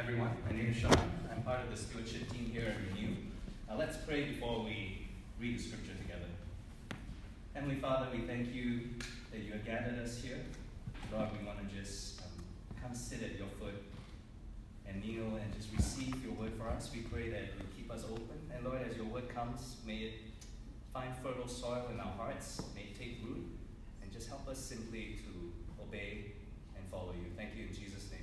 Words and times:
everyone. 0.00 0.30
My 0.48 0.56
name 0.56 0.70
is 0.70 0.76
Sean. 0.76 0.96
I'm 1.30 1.42
part 1.42 1.60
of 1.60 1.70
the 1.70 1.76
stewardship 1.76 2.32
team 2.32 2.50
here 2.50 2.72
at 2.72 2.96
Renew. 2.96 3.16
Uh, 3.70 3.76
let's 3.76 3.98
pray 3.98 4.24
before 4.24 4.64
we 4.64 5.06
read 5.38 5.58
the 5.58 5.62
scripture 5.62 5.92
together. 5.92 6.24
Heavenly 7.52 7.74
Father, 7.74 8.06
we 8.10 8.20
thank 8.20 8.54
you 8.54 8.88
that 9.30 9.42
you 9.42 9.52
have 9.52 9.66
gathered 9.66 9.98
us 9.98 10.16
here. 10.16 10.38
Lord, 11.12 11.28
we 11.38 11.46
want 11.46 11.58
to 11.68 11.76
just 11.76 12.22
um, 12.22 12.30
come 12.82 12.94
sit 12.94 13.22
at 13.22 13.36
your 13.36 13.48
foot 13.60 13.74
and 14.88 15.04
kneel 15.04 15.36
and 15.36 15.54
just 15.54 15.68
receive 15.76 16.24
your 16.24 16.32
word 16.32 16.52
for 16.56 16.66
us. 16.70 16.90
We 16.94 17.00
pray 17.02 17.28
that 17.28 17.52
you 17.58 17.66
keep 17.76 17.92
us 17.92 18.04
open. 18.10 18.40
And 18.56 18.64
Lord, 18.64 18.80
as 18.90 18.96
your 18.96 19.04
word 19.04 19.28
comes, 19.28 19.76
may 19.86 19.96
it 19.96 20.14
find 20.94 21.14
fertile 21.22 21.46
soil 21.46 21.88
in 21.92 22.00
our 22.00 22.12
hearts, 22.16 22.62
may 22.74 22.84
it 22.84 22.98
take 22.98 23.18
root, 23.22 23.44
and 24.00 24.10
just 24.10 24.28
help 24.30 24.48
us 24.48 24.58
simply 24.58 25.18
to 25.26 25.82
obey 25.82 26.32
and 26.74 26.88
follow 26.90 27.12
you. 27.12 27.30
Thank 27.36 27.50
you 27.54 27.64
in 27.64 27.74
Jesus' 27.74 28.10
name. 28.10 28.19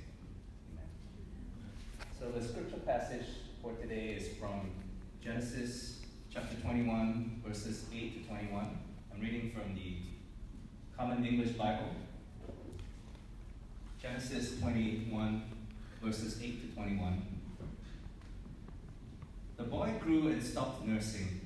So 2.18 2.32
the 2.32 2.44
scripture 2.44 2.78
passage 2.78 3.26
for 3.62 3.74
today 3.74 4.16
is 4.18 4.36
from 4.38 4.72
Genesis 5.22 6.00
chapter 6.34 6.56
21, 6.56 7.42
verses 7.46 7.84
8 7.94 8.24
to 8.24 8.28
21. 8.28 8.78
I'm 9.14 9.20
reading 9.20 9.52
from 9.52 9.76
the 9.76 9.98
Common 10.96 11.24
English 11.24 11.50
Bible. 11.50 11.90
Genesis 14.02 14.58
21, 14.58 15.44
verses 16.02 16.42
8 16.42 16.68
to 16.68 16.74
21. 16.74 17.22
The 19.56 19.62
boy 19.62 19.92
grew 20.00 20.26
and 20.26 20.42
stopped 20.42 20.84
nursing. 20.84 21.40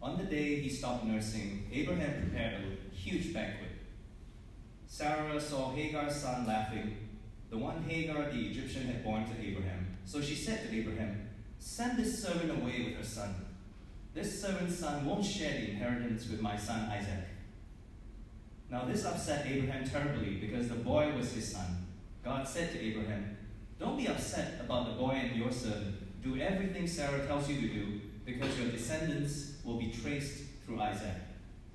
On 0.00 0.16
the 0.16 0.24
day 0.24 0.60
he 0.60 0.68
stopped 0.68 1.06
nursing, 1.06 1.68
Abraham 1.72 2.22
prepared 2.22 2.62
a 2.62 2.94
huge 2.94 3.34
banquet. 3.34 3.72
Sarah 4.86 5.40
saw 5.40 5.72
Hagar's 5.72 6.14
son 6.14 6.46
laughing, 6.46 6.96
the 7.50 7.58
one 7.58 7.82
Hagar 7.82 8.30
the 8.30 8.46
Egyptian 8.46 8.86
had 8.86 9.02
born 9.02 9.24
to 9.24 9.32
Abraham. 9.44 9.87
So 10.08 10.22
she 10.22 10.34
said 10.36 10.62
to 10.62 10.74
Abraham, 10.74 11.28
Send 11.58 11.98
this 11.98 12.22
servant 12.22 12.50
away 12.50 12.82
with 12.86 12.94
her 12.94 13.04
son. 13.04 13.34
This 14.14 14.40
servant's 14.40 14.78
son 14.78 15.04
won't 15.04 15.22
share 15.22 15.52
the 15.52 15.72
inheritance 15.72 16.30
with 16.30 16.40
my 16.40 16.56
son 16.56 16.88
Isaac. 16.90 17.28
Now 18.70 18.86
this 18.86 19.04
upset 19.04 19.46
Abraham 19.46 19.86
terribly 19.86 20.36
because 20.36 20.70
the 20.70 20.76
boy 20.76 21.12
was 21.14 21.34
his 21.34 21.52
son. 21.52 21.88
God 22.24 22.48
said 22.48 22.72
to 22.72 22.80
Abraham, 22.80 23.36
Don't 23.78 23.98
be 23.98 24.08
upset 24.08 24.58
about 24.62 24.86
the 24.86 24.94
boy 24.94 25.10
and 25.10 25.36
your 25.36 25.52
servant. 25.52 26.22
Do 26.22 26.40
everything 26.40 26.86
Sarah 26.86 27.26
tells 27.26 27.46
you 27.50 27.60
to 27.60 27.68
do, 27.68 28.00
because 28.24 28.58
your 28.58 28.70
descendants 28.70 29.56
will 29.62 29.78
be 29.78 29.92
traced 29.92 30.44
through 30.64 30.80
Isaac. 30.80 31.16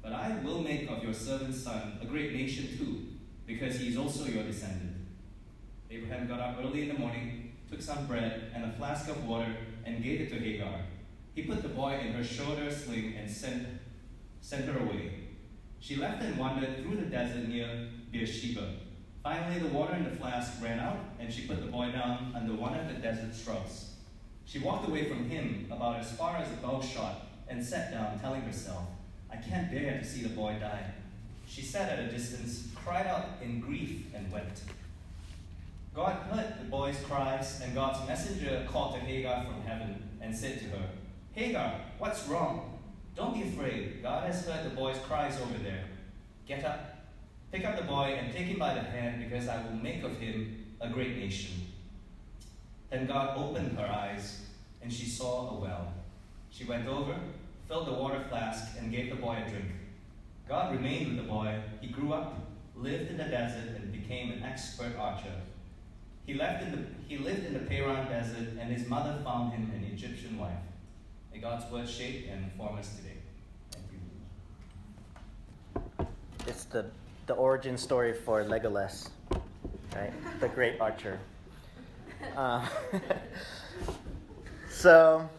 But 0.02 0.14
I 0.14 0.40
will 0.44 0.64
make 0.64 0.90
of 0.90 1.03
your 1.03 1.14
servant's 1.14 1.64
son 1.64 2.00
a 2.02 2.06
great 2.08 2.34
nation 2.34 2.68
too, 2.80 3.09
because 3.45 3.80
he 3.80 3.90
is 3.90 3.97
also 3.97 4.25
your 4.25 4.44
descendant. 4.44 4.95
Abraham 5.92 6.28
got 6.28 6.40
up 6.40 6.58
early 6.59 6.81
in 6.81 6.88
the 6.88 7.00
morning, 7.00 7.43
took 7.74 7.82
some 7.82 8.06
bread 8.06 8.52
and 8.54 8.66
a 8.66 8.72
flask 8.74 9.10
of 9.10 9.26
water, 9.26 9.52
and 9.86 10.04
gave 10.04 10.22
it 10.22 10.30
to 10.30 10.36
Hagar. 10.36 10.82
He 11.34 11.42
put 11.42 11.64
the 11.64 11.70
boy 11.70 12.00
in 12.06 12.14
her 12.14 12.24
shoulder 12.24 12.72
sling 12.72 13.16
and 13.18 13.30
sent, 13.30 13.68
sent 14.42 14.66
her 14.66 14.80
away. 14.80 15.12
She 15.80 15.96
left 15.96 16.22
and 16.22 16.38
wandered 16.38 16.78
through 16.78 16.98
the 16.98 17.08
desert 17.08 17.48
near 17.48 17.90
Beersheba. 18.12 18.76
Finally, 19.24 19.60
the 19.60 19.70
water 19.70 19.96
in 19.96 20.04
the 20.04 20.16
flask 20.16 20.62
ran 20.62 20.80
out, 20.80 20.98
and 21.20 21.34
she 21.34 21.48
put 21.48 21.62
the 21.62 21.72
boy 21.72 21.92
down 21.92 22.32
under 22.36 22.54
one 22.54 22.76
of 22.76 22.88
the 22.88 23.02
desert 23.02 23.34
shrubs. 23.36 23.96
She 24.46 24.60
walked 24.60 24.88
away 24.88 25.10
from 25.10 25.28
him 25.28 25.68
about 25.72 26.00
as 26.00 26.12
far 26.12 26.38
as 26.38 26.52
a 26.52 26.58
bow 26.58 26.80
shot 26.82 27.26
and 27.48 27.64
sat 27.64 27.92
down, 27.92 28.20
telling 28.20 28.42
herself, 28.42 28.84
I 29.32 29.38
can't 29.38 29.72
bear 29.72 29.98
to 29.98 30.06
see 30.06 30.22
the 30.22 30.30
boy 30.30 30.58
die. 30.60 30.94
She 31.48 31.64
sat 31.64 31.90
at 31.90 32.00
a 32.00 32.12
distance, 32.12 32.68
cried 32.76 33.08
out 33.08 33.42
in 33.42 33.60
grief, 33.60 34.06
and 34.14 34.32
wept. 34.32 34.62
God 35.94 36.14
heard 36.32 36.56
the 36.60 36.66
boy's 36.66 37.00
cries, 37.02 37.62
and 37.62 37.76
God's 37.76 38.08
messenger 38.08 38.66
called 38.68 38.96
to 38.96 39.00
Hagar 39.00 39.46
from 39.46 39.62
heaven 39.62 40.10
and 40.22 40.36
said 40.36 40.60
to 40.60 40.66
her, 40.70 40.90
Hagar, 41.34 41.76
what's 42.00 42.28
wrong? 42.28 42.80
Don't 43.16 43.36
be 43.36 43.44
afraid. 43.44 44.02
God 44.02 44.26
has 44.26 44.44
heard 44.48 44.66
the 44.66 44.76
boy's 44.76 44.98
cries 45.00 45.40
over 45.40 45.58
there. 45.64 45.86
Get 46.48 46.66
up, 46.66 47.06
pick 47.52 47.64
up 47.64 47.78
the 47.78 47.84
boy, 47.84 48.18
and 48.20 48.34
take 48.34 48.48
him 48.48 48.58
by 48.58 48.74
the 48.74 48.82
hand, 48.82 49.24
because 49.24 49.48
I 49.48 49.64
will 49.64 49.76
make 49.76 50.03
of 50.03 50.18
him 50.18 50.66
a 50.82 50.90
great 50.90 51.18
nation. 51.18 51.68
Then 52.90 53.06
God 53.06 53.38
opened 53.38 53.78
her 53.78 53.86
eyes, 53.86 54.42
and 54.82 54.92
she 54.92 55.06
saw 55.06 55.52
a 55.52 55.62
well. 55.62 55.94
She 56.50 56.64
went 56.64 56.88
over, 56.88 57.16
filled 57.68 57.88
the 57.88 57.94
water 57.94 58.24
flask, 58.30 58.78
and 58.80 58.92
gave 58.92 59.12
the 59.12 59.16
boy 59.16 59.38
a 59.46 59.50
drink. 59.50 59.72
God 60.50 60.74
remained 60.76 61.09
with 61.09 61.18
the 61.18 61.32
boy. 61.32 61.59
He 61.82 61.88
grew 61.88 62.14
up, 62.14 62.36
lived 62.76 63.12
in 63.12 63.18
the 63.18 63.26
desert, 63.26 63.76
and 63.76 63.92
became 63.92 64.32
an 64.32 64.44
expert 64.44 64.98
archer. 64.98 65.34
He, 66.25 66.34
left 66.34 66.63
in 66.63 66.72
the, 66.72 66.78
he 67.07 67.17
lived 67.17 67.45
in 67.45 67.53
the 67.53 67.59
Paran 67.59 68.07
desert, 68.07 68.57
and 68.59 68.72
his 68.72 68.88
mother 68.88 69.19
found 69.23 69.51
him 69.51 69.72
an 69.75 69.84
Egyptian 69.91 70.38
wife. 70.38 70.53
May 71.34 71.39
God's 71.39 71.69
word 71.72 71.88
shape 71.88 72.28
and 72.31 72.45
inform 72.45 72.78
us 72.78 72.95
today. 72.95 73.17
Thank 73.72 73.85
you. 76.00 76.07
It's 76.47 76.63
the, 76.66 76.85
the 77.28 77.34
origin 77.34 77.78
story 77.78 78.13
for 78.13 78.44
Legolas, 78.44 79.09
right? 79.95 80.13
The 80.39 80.50
great 80.50 80.79
archer. 80.79 81.19
Uh, 82.38 82.66
so, 84.69 85.29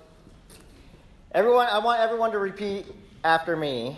everyone, 1.33 1.67
I 1.69 1.79
want 1.79 1.99
everyone 1.99 2.31
to 2.33 2.39
repeat 2.39 2.85
after 3.25 3.57
me. 3.57 3.97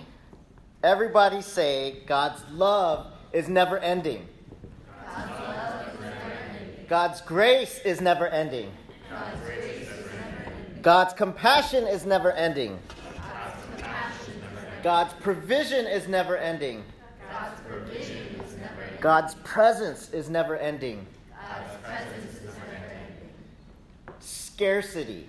Everybody 0.85 1.43
say, 1.43 1.97
God's 2.07 2.41
love 2.53 3.09
is 3.33 3.49
never 3.49 3.77
ending. 3.79 4.29
God's 6.89 7.21
grace 7.23 7.81
is 7.85 8.01
never 8.01 8.29
ending. 8.29 8.71
God's 10.83 11.15
compassion 11.15 11.85
is 11.85 12.07
never 12.07 12.31
ending. 12.31 12.79
God's 14.85 15.13
provision 15.15 15.87
is 15.87 16.07
never 16.07 16.37
ending. 16.37 16.85
God's 19.01 19.35
presence 19.43 20.13
is 20.13 20.31
never 20.31 20.57
ending. 20.57 21.05
Scarcity. 24.21 25.27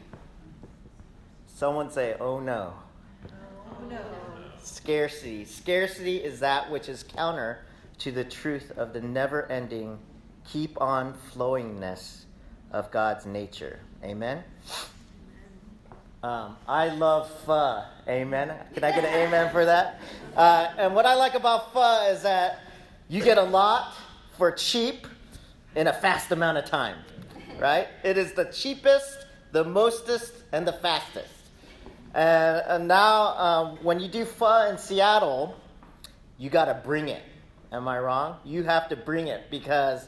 Someone 1.47 1.89
say, 1.89 2.16
oh 2.19 2.39
no. 2.39 2.74
Oh 3.72 3.85
no. 3.89 4.00
Scarcity. 4.62 5.44
Scarcity 5.44 6.18
is 6.18 6.39
that 6.39 6.69
which 6.69 6.88
is 6.88 7.01
counter 7.01 7.66
to 7.97 8.12
the 8.12 8.24
truth 8.24 8.72
of 8.78 8.94
the 8.94 9.01
never 9.01 9.51
ending 9.51 9.97
keep 10.47 10.80
on 10.81 11.13
flowingness 11.34 12.24
of 12.72 12.90
God's 12.91 13.25
nature. 13.25 13.80
Amen. 14.03 14.44
Um, 16.24 16.58
I 16.68 16.90
love 16.90 17.30
pho. 17.46 17.84
Amen. 18.08 18.53
Can 18.74 18.84
I 18.84 18.91
get 18.91 19.06
an 19.06 19.13
amen 19.28 19.52
for 19.52 19.66
that? 19.66 20.02
Uh, 20.36 20.72
and 20.78 20.96
what 20.96 21.06
I 21.06 21.16
like 21.16 21.36
about 21.36 21.74
pho 21.74 22.09
is 22.09 22.24
that 22.24 22.59
you 23.07 23.24
get 23.24 23.38
a 23.38 23.44
lot 23.44 23.94
for 24.38 24.52
cheap 24.52 25.07
in 25.75 25.88
a 25.88 25.94
fast 25.94 26.31
amount 26.31 26.57
of 26.57 26.66
time, 26.66 26.97
right? 27.59 27.88
It 28.03 28.18
is 28.18 28.34
the 28.34 28.46
cheapest, 28.46 29.25
the 29.52 29.63
mostest, 29.63 30.34
and 30.52 30.68
the 30.68 30.74
fastest. 30.74 31.34
And, 32.13 32.63
and 32.68 32.88
now, 32.88 33.38
um, 33.38 33.78
when 33.84 34.00
you 34.00 34.07
do 34.07 34.25
pho 34.25 34.69
in 34.69 34.78
Seattle, 34.78 35.56
you 36.38 36.50
got 36.50 36.66
to 36.66 36.74
bring 36.74 37.09
it. 37.09 37.22
Am 37.72 37.88
I 37.88 38.00
wrong? 38.00 38.38
You 38.46 38.63
have 38.63 38.90
to 38.90 38.96
bring 38.96 39.28
it 39.28 39.52
because 39.52 40.07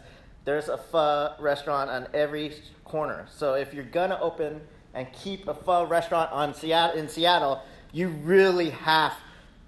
there's 0.49 0.67
a 0.67 0.77
pho 0.77 1.35
restaurant 1.37 1.91
on 1.91 2.07
every 2.11 2.51
corner. 2.83 3.27
So 3.29 3.53
if 3.53 3.71
you're 3.71 3.83
gonna 3.83 4.17
open 4.19 4.61
and 4.95 5.05
keep 5.13 5.47
a 5.47 5.53
pho 5.53 5.85
restaurant 5.85 6.31
on 6.31 6.55
Seattle 6.55 6.97
in 6.97 7.07
Seattle, 7.07 7.61
you 7.91 8.07
really 8.07 8.71
have 8.71 9.13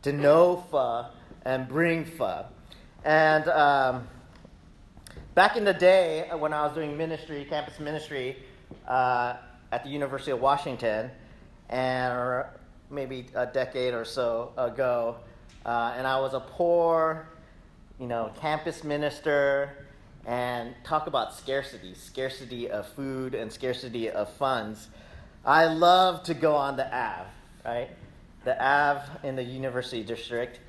to 0.02 0.12
know 0.12 0.64
pho 0.72 1.06
and 1.46 1.68
bring 1.68 2.04
pho. 2.04 2.46
And 3.06 3.48
um, 3.50 4.08
back 5.36 5.56
in 5.56 5.66
the 5.66 5.74
day 5.74 6.28
uh, 6.28 6.38
when 6.38 6.52
I 6.52 6.66
was 6.66 6.74
doing 6.74 6.98
ministry, 6.98 7.46
campus 7.48 7.80
ministry 7.80 8.38
uh, 8.88 9.36
at 9.72 9.84
the 9.84 9.90
University 9.92 10.32
of 10.32 10.42
Washington, 10.42 11.12
and 11.70 12.44
maybe 12.90 13.28
a 13.36 13.46
decade 13.46 13.94
or 13.94 14.04
so 14.04 14.52
ago, 14.58 15.18
uh, 15.64 15.94
and 15.96 16.08
I 16.08 16.20
was 16.20 16.34
a 16.34 16.40
poor, 16.40 17.28
you 18.00 18.08
know, 18.08 18.32
campus 18.42 18.84
minister 18.84 19.86
and 20.26 20.74
talk 20.84 21.08
about 21.08 21.34
scarcity 21.34 21.94
scarcity 21.94 22.70
of 22.70 22.88
food 22.90 23.34
and 23.34 23.52
scarcity 23.52 24.10
of 24.10 24.32
funds. 24.34 24.88
I 25.46 25.66
love 25.66 26.24
to 26.24 26.34
go 26.34 26.56
on 26.56 26.78
the 26.78 26.86
Ave, 26.86 27.30
right? 27.66 27.90
The 28.44 28.64
Ave 28.64 29.28
in 29.28 29.36
the 29.36 29.44
University 29.44 30.04
District. 30.04 30.60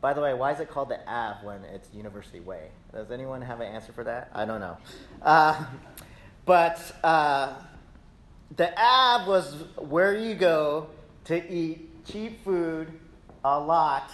By 0.00 0.12
the 0.12 0.20
way, 0.20 0.34
why 0.34 0.52
is 0.52 0.60
it 0.60 0.70
called 0.70 0.90
the 0.90 1.00
Ave 1.08 1.44
when 1.44 1.64
it's 1.64 1.92
University 1.92 2.40
Way? 2.40 2.68
Does 2.92 3.10
anyone 3.10 3.42
have 3.42 3.60
an 3.60 3.72
answer 3.72 3.92
for 3.92 4.04
that? 4.04 4.30
I 4.32 4.44
don't 4.44 4.60
know. 4.60 4.76
Uh, 5.22 5.64
but 6.44 6.80
uh, 7.02 7.54
the 8.54 8.72
Ave 8.80 9.28
was 9.28 9.64
where 9.76 10.16
you 10.16 10.34
go 10.34 10.88
to 11.24 11.52
eat 11.52 12.04
cheap 12.06 12.44
food 12.44 12.92
a 13.44 13.58
lot 13.58 14.10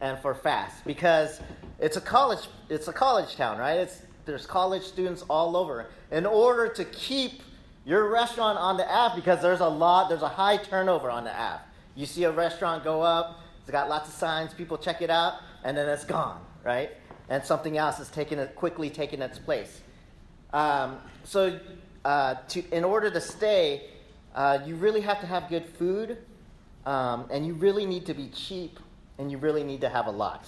and 0.00 0.18
for 0.18 0.34
fast 0.34 0.84
because 0.84 1.40
it's 1.78 1.96
a 1.96 2.00
college 2.00 2.48
it's 2.68 2.88
a 2.88 2.92
college 2.92 3.36
town, 3.36 3.58
right? 3.58 3.78
It's 3.78 4.02
there's 4.24 4.46
college 4.46 4.82
students 4.82 5.24
all 5.28 5.56
over. 5.56 5.86
In 6.10 6.26
order 6.26 6.68
to 6.74 6.84
keep 6.84 7.42
your 7.86 8.10
restaurant 8.10 8.58
on 8.58 8.76
the 8.76 8.86
Ave 8.86 9.16
because 9.16 9.40
there's 9.40 9.60
a 9.60 9.68
lot, 9.68 10.10
there's 10.10 10.22
a 10.22 10.28
high 10.28 10.58
turnover 10.58 11.10
on 11.10 11.24
the 11.24 11.34
Ave. 11.34 11.62
You 11.96 12.04
see 12.04 12.24
a 12.24 12.30
restaurant 12.30 12.84
go 12.84 13.00
up, 13.00 13.40
it's 13.62 13.70
got 13.70 13.88
lots 13.88 14.08
of 14.08 14.14
signs, 14.14 14.52
people 14.52 14.76
check 14.76 15.00
it 15.00 15.08
out, 15.08 15.40
and 15.64 15.76
then 15.76 15.88
it's 15.88 16.04
gone, 16.04 16.40
right? 16.64 16.90
And 17.30 17.42
something 17.42 17.78
else 17.78 17.98
is 17.98 18.08
taking 18.08 18.38
it 18.38 18.54
quickly 18.54 18.90
taking 18.90 19.22
its 19.22 19.38
place. 19.38 19.80
Um, 20.52 20.98
so, 21.24 21.58
uh, 22.04 22.36
to, 22.48 22.62
in 22.70 22.84
order 22.84 23.10
to 23.10 23.20
stay, 23.20 23.90
uh, 24.34 24.58
you 24.66 24.76
really 24.76 25.00
have 25.00 25.20
to 25.20 25.26
have 25.26 25.48
good 25.48 25.64
food, 25.64 26.18
um, 26.86 27.26
and 27.30 27.46
you 27.46 27.54
really 27.54 27.86
need 27.86 28.06
to 28.06 28.14
be 28.14 28.28
cheap, 28.28 28.78
and 29.18 29.30
you 29.30 29.38
really 29.38 29.64
need 29.64 29.80
to 29.80 29.88
have 29.88 30.06
a 30.06 30.10
lot, 30.10 30.44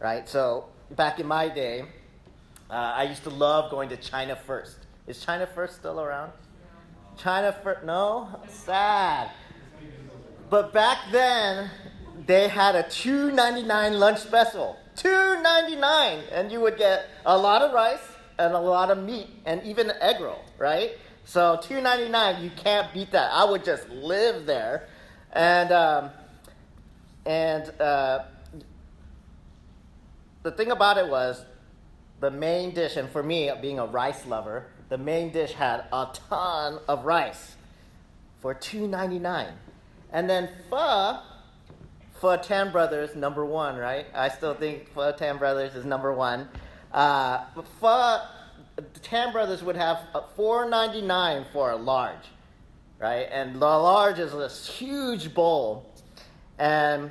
right? 0.00 0.28
So, 0.28 0.66
back 0.90 1.18
in 1.18 1.26
my 1.26 1.48
day, 1.48 1.84
uh, 2.70 2.72
I 2.72 3.04
used 3.04 3.24
to 3.24 3.30
love 3.30 3.70
going 3.70 3.88
to 3.90 3.96
China 3.96 4.36
First. 4.36 4.78
Is 5.06 5.20
China 5.24 5.46
First 5.46 5.76
still 5.76 6.00
around? 6.00 6.32
China 7.18 7.54
First? 7.62 7.84
No? 7.84 8.40
Sad. 8.48 9.30
But 10.48 10.72
back 10.72 10.98
then, 11.10 11.70
they 12.26 12.48
had 12.48 12.74
a 12.74 12.88
two 12.88 13.32
ninety 13.32 13.62
nine 13.62 13.98
lunch 13.98 14.20
special. 14.20 14.76
Two 14.96 15.42
ninety 15.42 15.76
nine, 15.76 16.20
and 16.30 16.52
you 16.52 16.60
would 16.60 16.78
get 16.78 17.06
a 17.26 17.36
lot 17.36 17.62
of 17.62 17.72
rice 17.72 18.06
and 18.38 18.54
a 18.54 18.60
lot 18.60 18.90
of 18.90 19.02
meat 19.02 19.28
and 19.44 19.62
even 19.64 19.90
egg 20.00 20.20
roll, 20.20 20.44
right? 20.58 20.92
So 21.24 21.58
two 21.60 21.80
ninety 21.80 22.08
nine, 22.08 22.44
you 22.44 22.50
can't 22.50 22.92
beat 22.94 23.10
that. 23.12 23.32
I 23.32 23.44
would 23.44 23.64
just 23.64 23.88
live 23.88 24.46
there, 24.46 24.88
and 25.32 25.72
um, 25.72 26.10
and 27.26 27.80
uh, 27.80 28.24
the 30.42 30.50
thing 30.50 30.70
about 30.70 30.98
it 30.98 31.08
was 31.08 31.44
the 32.20 32.30
main 32.30 32.74
dish, 32.74 32.96
and 32.96 33.08
for 33.08 33.22
me, 33.22 33.50
being 33.60 33.78
a 33.78 33.86
rice 33.86 34.26
lover, 34.26 34.66
the 34.88 34.98
main 34.98 35.30
dish 35.30 35.52
had 35.52 35.84
a 35.92 36.08
ton 36.28 36.78
of 36.88 37.04
rice 37.04 37.56
for 38.40 38.54
two 38.54 38.86
ninety 38.86 39.18
nine, 39.18 39.52
and 40.12 40.28
then 40.28 40.48
pho. 40.70 41.20
Pho 42.20 42.36
Than 42.36 42.70
Brothers, 42.72 43.14
number 43.16 43.44
one, 43.44 43.76
right? 43.76 44.06
I 44.14 44.28
still 44.28 44.54
think 44.54 44.88
Pho 44.94 45.12
Than 45.12 45.36
Brothers 45.36 45.74
is 45.74 45.84
number 45.84 46.12
one. 46.12 46.48
Uh, 46.92 47.44
pho, 47.80 48.20
Than 49.10 49.32
Brothers 49.32 49.62
would 49.62 49.76
have 49.76 49.98
four 50.36 50.66
ninety 50.66 51.02
nine 51.02 51.44
for 51.52 51.72
a 51.72 51.76
large, 51.76 52.30
right? 52.98 53.26
And 53.30 53.56
the 53.56 53.66
large 53.66 54.20
is 54.20 54.32
this 54.32 54.66
huge 54.66 55.34
bowl, 55.34 55.92
and 56.58 57.10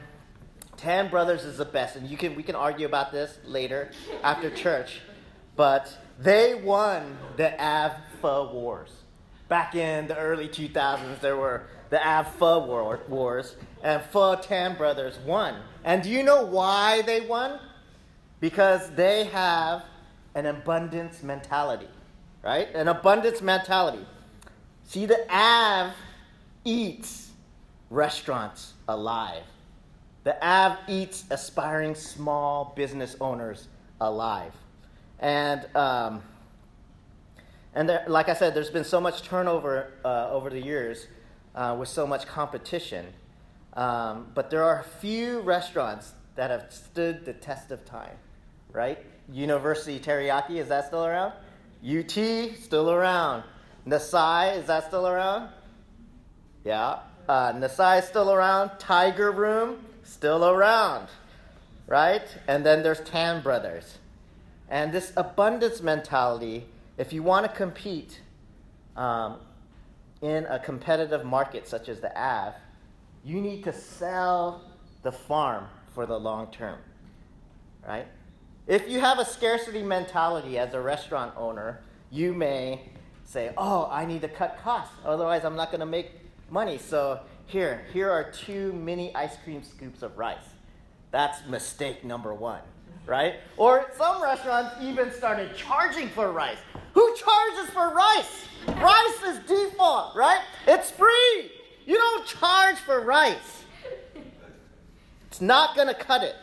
Than 0.84 1.10
Brothers 1.10 1.44
is 1.45 1.57
the 1.57 1.66
best. 1.66 1.95
And 1.95 2.07
you 2.07 2.18
can 2.18 2.36
we 2.36 2.44
can 2.44 2.56
argue 2.56 2.86
about 2.86 3.12
this 3.12 3.38
later 3.45 3.92
after 4.24 4.50
church, 4.50 5.01
but 5.56 5.98
they 6.19 6.56
won 6.56 7.18
the 7.38 7.54
Ave 7.63 7.95
Pho 8.22 8.51
Wars. 8.54 8.92
Back 9.50 9.75
in 9.75 10.07
the 10.07 10.18
early 10.18 10.48
2000s, 10.48 11.19
there 11.19 11.38
were 11.38 11.63
the 11.90 12.06
Ave 12.06 12.30
Pho 12.40 12.66
war, 12.66 13.00
Wars, 13.07 13.56
and 13.84 14.01
Pho 14.01 14.36
Than 14.36 14.75
Brothers 14.75 15.19
won. 15.19 15.56
And 15.84 16.01
do 16.01 16.10
you 16.10 16.24
know 16.24 16.44
why 16.44 17.01
they 17.04 17.22
won? 17.22 17.60
Because 18.39 18.89
they 18.92 19.25
have 19.25 19.84
an 20.36 20.48
abundance 20.48 21.22
mentality, 21.22 21.88
right? 22.44 22.74
An 22.74 22.88
abundance 22.88 23.42
mentality. 23.42 24.06
See, 24.86 25.06
the 25.06 25.25
Ave 25.30 25.94
eats 26.66 27.30
restaurants 27.89 28.73
alive. 28.88 29.44
The 30.24 30.36
Ave 30.46 30.78
eats 30.88 31.26
aspiring 31.30 31.96
small 31.96 32.74
business 32.76 33.16
owners 33.20 33.68
alive. 34.00 34.54
And, 35.20 35.66
um, 35.76 36.22
and 37.74 37.90
there, 37.90 38.06
like 38.08 38.30
I 38.30 38.34
said, 38.34 38.54
there's 38.54 38.70
been 38.70 38.86
so 38.86 39.02
much 39.02 39.24
turnover 39.24 39.92
uh, 40.06 40.30
over 40.32 40.50
the 40.50 40.60
years 40.62 41.08
uh, 41.56 41.76
with 41.78 41.90
so 41.90 42.08
much 42.08 42.26
competition. 42.26 43.06
Um, 43.74 44.28
but 44.34 44.50
there 44.50 44.64
are 44.64 44.80
a 44.80 44.84
few 44.84 45.40
restaurants 45.42 46.14
that 46.36 46.52
have 46.52 46.68
stood 46.70 47.26
the 47.26 47.34
test 47.34 47.72
of 47.72 47.86
time, 47.86 48.16
right? 48.72 49.00
University 49.32 50.00
Teriyaki, 50.00 50.58
is 50.58 50.68
that 50.70 50.88
still 50.88 51.06
around? 51.06 51.34
UT, 51.86 52.12
still 52.60 52.92
around. 52.92 53.44
Nasai, 53.86 54.58
is 54.58 54.68
that 54.68 54.88
still 54.88 55.08
around? 55.08 55.50
Yeah. 56.64 57.00
Uh, 57.28 57.54
Nasai 57.54 58.00
is 58.00 58.06
still 58.06 58.31
around. 58.31 58.72
Tiger 58.80 59.31
Room, 59.31 59.80
still 60.04 60.46
around, 60.46 61.08
right? 61.88 62.25
And 62.48 62.66
then 62.66 62.84
there's 62.84 63.00
Than 63.00 63.42
Brothers. 63.42 63.98
And 64.70 64.92
this 64.92 65.14
abundance 65.16 65.81
mentality, 65.81 66.66
if 66.98 67.14
you 67.14 67.24
want 67.24 67.46
to 67.46 67.52
compete 67.56 68.22
um, 68.98 69.38
in 70.22 70.46
a 70.46 70.60
competitive 70.60 71.24
market 71.24 71.68
such 71.68 71.88
as 71.88 72.00
the 72.00 72.12
Ave, 72.20 72.58
you 73.24 73.40
need 73.40 73.64
to 73.64 73.74
sell 73.74 74.62
the 75.04 75.12
farm 75.12 75.68
for 75.94 76.06
the 76.06 76.20
long 76.20 76.48
term, 76.52 76.80
right? 77.88 78.08
If 78.68 78.90
you 78.90 79.00
have 79.00 79.20
a 79.20 79.25
scarcity 79.25 79.84
mentality 79.84 80.58
as 80.58 80.74
a 80.74 80.81
restaurant 80.81 81.34
owner, 81.38 81.81
you 82.10 82.34
may 82.34 82.81
say, 83.25 83.54
"Oh, 83.58 83.88
I 83.92 84.06
need 84.06 84.22
to 84.22 84.30
cut 84.30 84.58
costs, 84.64 84.94
otherwise 85.06 85.44
I'm 85.46 85.56
not 85.56 85.70
going 85.72 85.81
to 85.81 85.86
make 85.86 86.23
money." 86.54 86.78
So 86.78 87.20
here, 87.46 87.86
here 87.92 88.10
are 88.10 88.32
two 88.32 88.72
mini 88.74 89.14
ice 89.16 89.36
cream 89.44 89.64
scoops 89.64 90.02
of 90.02 90.18
rice. 90.18 90.38
That's 91.12 91.46
mistake 91.48 92.04
number 92.04 92.34
one, 92.34 92.62
right? 93.06 93.36
Or 93.58 93.92
some 93.98 94.22
restaurants 94.22 94.76
even 94.82 95.12
started 95.12 95.56
charging 95.56 96.10
for 96.10 96.32
rice. 96.32 96.58
Who 96.94 97.16
charges 97.16 97.74
for 97.74 97.94
rice? 97.94 98.46
Rice 98.68 99.24
is 99.24 99.40
default, 99.48 100.16
right? 100.16 100.42
It's 100.68 100.90
free. 100.90 101.52
You 101.86 101.96
don't 101.96 102.26
charge 102.26 102.78
for 102.78 103.02
rice. 103.02 103.64
It's 105.28 105.42
not 105.42 105.76
going 105.76 105.88
to 105.88 105.94
cut 105.94 106.24
it. 106.24 106.36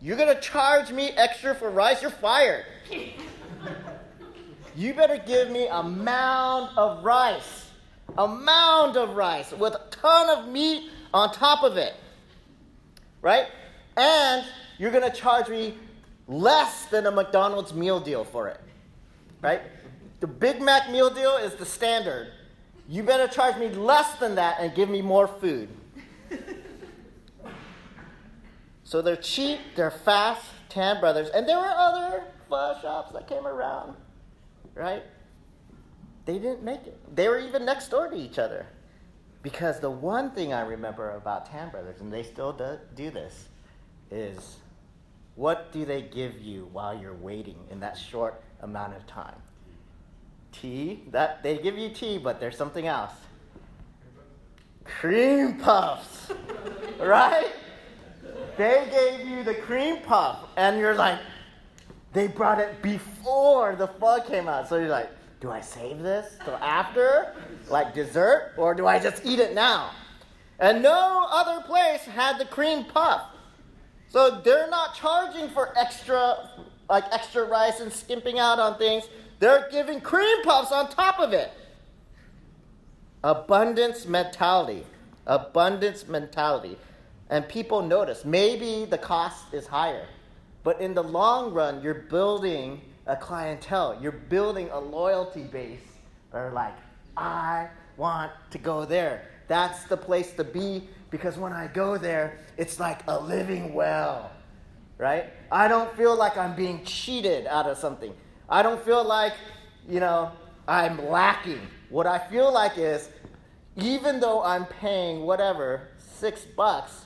You're 0.00 0.16
going 0.16 0.34
to 0.34 0.40
charge 0.40 0.92
me 0.92 1.10
extra 1.10 1.54
for 1.54 1.70
rice? 1.70 2.02
You're 2.02 2.10
fired. 2.10 2.64
you 4.76 4.92
better 4.92 5.18
give 5.24 5.50
me 5.50 5.66
a 5.68 5.82
mound 5.82 6.76
of 6.76 7.04
rice. 7.04 7.63
A 8.16 8.28
mound 8.28 8.96
of 8.96 9.16
rice 9.16 9.52
with 9.52 9.74
a 9.74 9.82
ton 9.90 10.30
of 10.30 10.48
meat 10.48 10.90
on 11.12 11.32
top 11.32 11.62
of 11.62 11.76
it. 11.76 11.94
Right? 13.22 13.46
And 13.96 14.44
you're 14.78 14.90
going 14.90 15.10
to 15.10 15.16
charge 15.16 15.48
me 15.48 15.74
less 16.26 16.86
than 16.86 17.06
a 17.06 17.10
McDonald's 17.10 17.74
meal 17.74 18.00
deal 18.00 18.24
for 18.24 18.48
it. 18.48 18.60
Right? 19.40 19.62
The 20.20 20.26
Big 20.26 20.60
Mac 20.60 20.90
meal 20.90 21.10
deal 21.10 21.36
is 21.36 21.54
the 21.54 21.66
standard. 21.66 22.28
You 22.88 23.02
better 23.02 23.28
charge 23.28 23.56
me 23.56 23.68
less 23.68 24.18
than 24.18 24.34
that 24.36 24.56
and 24.60 24.74
give 24.74 24.88
me 24.88 25.02
more 25.02 25.26
food. 25.26 25.68
so 28.84 29.02
they're 29.02 29.16
cheap, 29.16 29.58
they're 29.74 29.90
fast, 29.90 30.44
Than 30.74 31.00
Brothers, 31.00 31.28
and 31.30 31.48
there 31.48 31.58
were 31.58 31.72
other 31.76 32.24
pho 32.48 32.76
shops 32.82 33.12
that 33.12 33.28
came 33.28 33.46
around, 33.46 33.94
right? 34.74 35.02
They 36.24 36.38
didn't 36.38 36.62
make 36.62 36.86
it. 36.86 36.98
They 37.14 37.28
were 37.28 37.38
even 37.38 37.64
next 37.64 37.88
door 37.88 38.08
to 38.08 38.16
each 38.16 38.38
other. 38.38 38.66
Because 39.42 39.78
the 39.78 39.90
one 39.90 40.30
thing 40.30 40.54
I 40.54 40.62
remember 40.62 41.10
about 41.10 41.52
Than 41.52 41.68
Brothers, 41.68 42.00
and 42.00 42.10
they 42.10 42.22
still 42.22 42.52
do, 42.52 42.78
do 42.96 43.10
this, 43.10 43.48
is 44.10 44.56
what 45.34 45.70
do 45.72 45.84
they 45.84 46.00
give 46.00 46.40
you 46.40 46.68
while 46.72 46.98
you're 46.98 47.14
waiting 47.14 47.58
in 47.70 47.80
that 47.80 47.98
short 47.98 48.42
amount 48.62 48.96
of 48.96 49.06
time? 49.06 49.36
Tea. 50.50 51.02
That 51.10 51.42
they 51.42 51.58
give 51.58 51.76
you 51.76 51.90
tea, 51.90 52.16
but 52.16 52.40
there's 52.40 52.56
something 52.56 52.86
else. 52.86 53.12
Cream 54.84 55.58
puffs. 55.58 56.32
right? 57.00 57.52
They 58.56 58.86
gave 58.90 59.28
you 59.28 59.42
the 59.42 59.54
cream 59.54 59.98
puff, 60.02 60.38
and 60.56 60.78
you're 60.78 60.94
like, 60.94 61.18
they 62.12 62.28
brought 62.28 62.60
it 62.60 62.80
before 62.80 63.74
the 63.74 63.88
pho 63.88 64.20
came 64.20 64.48
out. 64.48 64.68
So 64.68 64.78
you're 64.78 64.88
like, 64.88 65.10
do 65.44 65.50
I 65.50 65.60
save 65.60 65.98
this 65.98 66.38
till 66.42 66.56
after, 66.56 67.34
like 67.68 67.92
dessert, 67.92 68.54
or 68.56 68.74
do 68.74 68.86
I 68.86 68.98
just 68.98 69.26
eat 69.26 69.38
it 69.38 69.54
now? 69.54 69.90
And 70.58 70.82
no 70.82 71.26
other 71.30 71.62
place 71.66 72.00
had 72.00 72.38
the 72.38 72.46
cream 72.46 72.86
puff. 72.86 73.20
So 74.08 74.40
they're 74.42 74.70
not 74.70 74.94
charging 74.94 75.50
for 75.50 75.76
extra, 75.76 76.48
like 76.88 77.04
extra 77.12 77.44
rice 77.44 77.80
and 77.80 77.92
skimping 77.92 78.38
out 78.38 78.58
on 78.58 78.78
things. 78.78 79.04
They're 79.38 79.68
giving 79.70 80.00
cream 80.00 80.42
puffs 80.44 80.72
on 80.72 80.88
top 80.88 81.20
of 81.20 81.34
it. 81.34 81.52
Abundance 83.22 84.06
mentality. 84.06 84.86
Abundance 85.26 86.08
mentality. 86.08 86.78
And 87.28 87.46
people 87.46 87.82
notice. 87.82 88.24
Maybe 88.24 88.86
the 88.86 88.96
cost 88.96 89.52
is 89.52 89.66
higher, 89.66 90.06
but 90.62 90.80
in 90.80 90.94
the 90.94 91.04
long 91.04 91.52
run, 91.52 91.82
you're 91.82 91.92
building 91.92 92.80
a 93.06 93.16
clientele. 93.16 93.98
You're 94.00 94.12
building 94.12 94.68
a 94.70 94.78
loyalty 94.78 95.42
base 95.42 95.80
that 96.32 96.38
are 96.38 96.52
like, 96.52 96.74
I 97.16 97.68
want 97.96 98.32
to 98.50 98.58
go 98.58 98.84
there. 98.84 99.28
That's 99.48 99.84
the 99.84 99.96
place 99.96 100.32
to 100.32 100.44
be 100.44 100.88
because 101.10 101.36
when 101.36 101.52
I 101.52 101.68
go 101.68 101.96
there, 101.98 102.38
it's 102.56 102.80
like 102.80 103.00
a 103.06 103.18
living 103.18 103.74
well, 103.74 104.30
right? 104.98 105.26
I 105.52 105.68
don't 105.68 105.94
feel 105.96 106.16
like 106.16 106.36
I'm 106.36 106.56
being 106.56 106.82
cheated 106.84 107.46
out 107.46 107.66
of 107.66 107.78
something. 107.78 108.12
I 108.48 108.62
don't 108.62 108.82
feel 108.84 109.04
like, 109.04 109.34
you 109.88 110.00
know, 110.00 110.32
I'm 110.66 111.08
lacking. 111.08 111.60
What 111.90 112.06
I 112.06 112.18
feel 112.18 112.52
like 112.52 112.78
is, 112.78 113.10
even 113.76 114.18
though 114.18 114.42
I'm 114.42 114.66
paying 114.66 115.22
whatever, 115.22 115.88
six 115.98 116.42
bucks, 116.56 117.04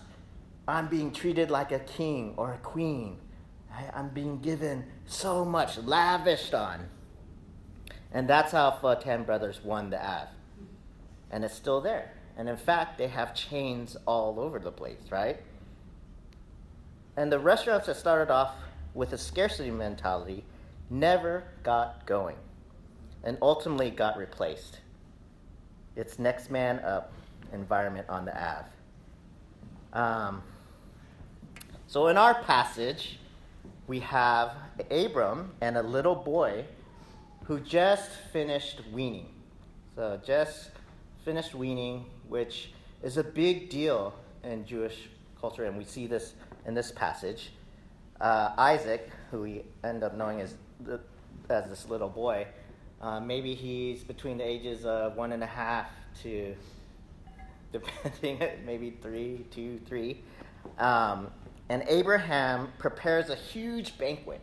I'm 0.66 0.88
being 0.88 1.12
treated 1.12 1.50
like 1.50 1.72
a 1.72 1.80
king 1.80 2.34
or 2.36 2.54
a 2.54 2.58
queen. 2.58 3.18
I'm 3.94 4.08
being 4.08 4.40
given 4.40 4.84
so 5.06 5.44
much, 5.44 5.78
lavished 5.78 6.54
on. 6.54 6.88
And 8.12 8.28
that's 8.28 8.52
how 8.52 8.78
Than 9.04 9.24
Brothers 9.24 9.60
won 9.62 9.90
the 9.90 10.02
Ave. 10.02 10.30
And 11.30 11.44
it's 11.44 11.54
still 11.54 11.80
there. 11.80 12.12
And 12.36 12.48
in 12.48 12.56
fact, 12.56 12.98
they 12.98 13.08
have 13.08 13.34
chains 13.34 13.96
all 14.06 14.38
over 14.38 14.58
the 14.58 14.70
place, 14.70 15.00
right? 15.10 15.40
And 17.16 17.32
the 17.32 17.38
restaurants 17.38 17.86
that 17.86 17.96
started 17.96 18.32
off 18.32 18.54
with 18.94 19.12
a 19.12 19.18
scarcity 19.18 19.70
mentality 19.70 20.44
never 20.88 21.44
got 21.62 22.06
going 22.06 22.36
and 23.24 23.36
ultimately 23.42 23.90
got 23.90 24.16
replaced. 24.16 24.78
It's 25.96 26.18
next 26.18 26.50
man 26.50 26.78
up 26.80 27.12
environment 27.52 28.08
on 28.08 28.24
the 28.24 28.32
Ave. 28.32 28.68
Um, 29.92 30.42
so 31.86 32.06
in 32.06 32.16
our 32.16 32.42
passage, 32.42 33.18
we 33.88 34.00
have 34.00 34.52
Abram 34.90 35.50
and 35.62 35.78
a 35.78 35.82
little 35.82 36.14
boy 36.14 36.64
who 37.44 37.58
just 37.58 38.10
finished 38.32 38.82
weaning. 38.92 39.30
So 39.96 40.20
just 40.24 40.70
finished 41.24 41.54
weaning, 41.54 42.04
which 42.28 42.70
is 43.02 43.16
a 43.16 43.24
big 43.24 43.70
deal 43.70 44.14
in 44.44 44.66
Jewish 44.66 45.08
culture, 45.40 45.64
and 45.64 45.76
we 45.76 45.84
see 45.84 46.06
this 46.06 46.34
in 46.66 46.74
this 46.74 46.92
passage. 46.92 47.50
Uh, 48.20 48.52
Isaac, 48.58 49.10
who 49.30 49.40
we 49.40 49.62
end 49.82 50.04
up 50.04 50.14
knowing 50.14 50.42
as, 50.42 50.54
the, 50.80 51.00
as 51.48 51.68
this 51.70 51.88
little 51.88 52.10
boy, 52.10 52.46
uh, 53.00 53.20
maybe 53.20 53.54
he's 53.54 54.04
between 54.04 54.36
the 54.38 54.44
ages 54.44 54.84
of 54.84 55.16
one 55.16 55.32
and 55.32 55.42
a 55.42 55.46
half 55.46 55.86
to, 56.22 56.54
depending, 57.72 58.40
maybe 58.66 58.90
three, 59.00 59.46
two, 59.50 59.80
three. 59.86 60.20
Um, 60.78 61.28
and 61.68 61.84
Abraham 61.88 62.72
prepares 62.78 63.30
a 63.30 63.34
huge 63.34 63.98
banquet 63.98 64.40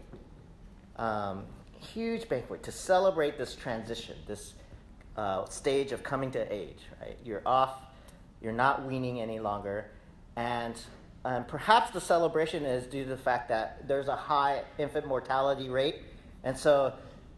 um, 0.97 1.43
huge 1.79 2.27
banquet 2.27 2.63
to 2.63 2.71
celebrate 2.71 3.37
this 3.37 3.55
transition, 3.55 4.15
this 4.27 4.53
uh, 5.17 5.45
stage 5.45 5.91
of 5.91 6.03
coming 6.03 6.31
to 6.31 6.53
age. 6.53 6.79
Right, 7.01 7.17
you're 7.23 7.41
off, 7.45 7.79
you're 8.41 8.53
not 8.53 8.85
weaning 8.85 9.21
any 9.21 9.39
longer, 9.39 9.91
and 10.35 10.75
um, 11.23 11.45
perhaps 11.45 11.91
the 11.91 12.01
celebration 12.01 12.65
is 12.65 12.85
due 12.87 13.03
to 13.03 13.09
the 13.09 13.17
fact 13.17 13.49
that 13.49 13.87
there's 13.87 14.07
a 14.07 14.15
high 14.15 14.63
infant 14.77 15.07
mortality 15.07 15.69
rate, 15.69 16.01
and 16.43 16.57
so 16.57 16.93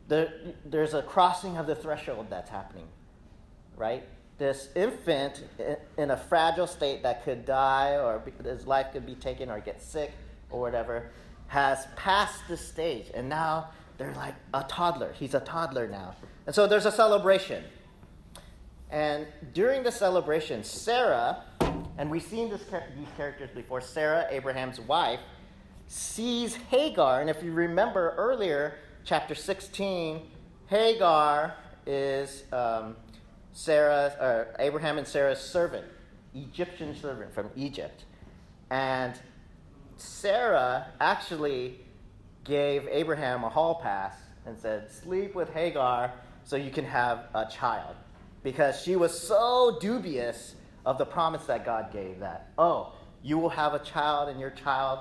there, 0.08 0.34
there's 0.66 0.94
a 0.94 1.02
crossing 1.02 1.58
of 1.58 1.68
the 1.68 1.76
threshold 1.76 2.28
that's 2.30 2.50
happening. 2.50 2.88
Right, 3.76 4.08
this 4.38 4.70
infant 4.76 5.44
in 5.98 6.12
a 6.12 6.18
fragile 6.18 6.68
state 6.68 7.04
that 7.04 7.24
could 7.24 7.46
die 7.46 7.98
or 7.98 8.22
his 8.44 8.68
life 8.68 8.88
could 8.92 9.06
be 9.06 9.16
taken 9.16 9.50
or 9.50 9.60
get 9.60 9.82
sick 9.82 10.12
or 10.50 10.62
whatever 10.62 11.12
has 11.48 11.88
passed 11.96 12.48
the 12.48 12.58
stage, 12.58 13.10
and 13.14 13.28
now 13.28 13.70
they're 13.98 14.14
like 14.14 14.36
a 14.54 14.64
toddler. 14.64 15.14
He's 15.14 15.34
a 15.34 15.40
toddler 15.40 15.88
now. 15.88 16.16
And 16.46 16.54
so 16.54 16.68
there's 16.68 16.86
a 16.86 16.92
celebration. 16.92 17.64
And 18.92 19.28
during 19.54 19.84
the 19.84 19.92
celebration, 19.92 20.64
Sarah, 20.64 21.44
and 21.98 22.12
we've 22.12 22.24
seen 22.24 22.50
this, 22.50 22.64
these 22.64 23.08
characters 23.16 23.50
before, 23.54 23.82
Sarah, 23.82 24.28
Abraham's 24.30 24.80
wife, 24.80 25.20
sees 25.88 26.56
Hagar. 26.56 27.22
And 27.22 27.30
if 27.30 27.42
you 27.42 27.52
remember 27.52 28.14
earlier, 28.18 28.76
chapter 29.04 29.36
16, 29.36 30.22
Hagar 30.68 31.56
is 31.86 32.44
um, 32.52 32.96
Sarah, 33.58 34.14
or 34.22 34.56
Abraham 34.60 35.00
and 35.00 35.08
Sarah's 35.08 35.40
servant, 35.40 35.84
Egyptian 36.36 36.96
servant 36.96 37.34
from 37.34 37.50
Egypt. 37.56 38.06
And 38.70 39.20
Sarah 39.96 40.90
actually 41.02 41.80
gave 42.44 42.88
Abraham 42.88 43.44
a 43.44 43.50
hall 43.50 43.82
pass 43.82 44.14
and 44.46 44.60
said, 44.60 44.92
Sleep 44.92 45.34
with 45.34 45.52
Hagar 45.56 46.14
so 46.44 46.56
you 46.56 46.70
can 46.70 46.86
have 46.86 47.30
a 47.34 47.48
child. 47.48 47.96
Because 48.44 48.80
she 48.84 48.96
was 48.96 49.20
so 49.20 49.80
dubious 49.82 50.54
of 50.86 51.00
the 51.00 51.06
promise 51.06 51.48
that 51.48 51.66
God 51.66 51.92
gave 51.92 52.20
that, 52.20 52.52
oh, 52.60 52.94
you 53.24 53.40
will 53.40 53.50
have 53.50 53.74
a 53.74 53.80
child 53.80 54.30
and 54.30 54.40
your 54.40 54.52
child, 54.52 55.00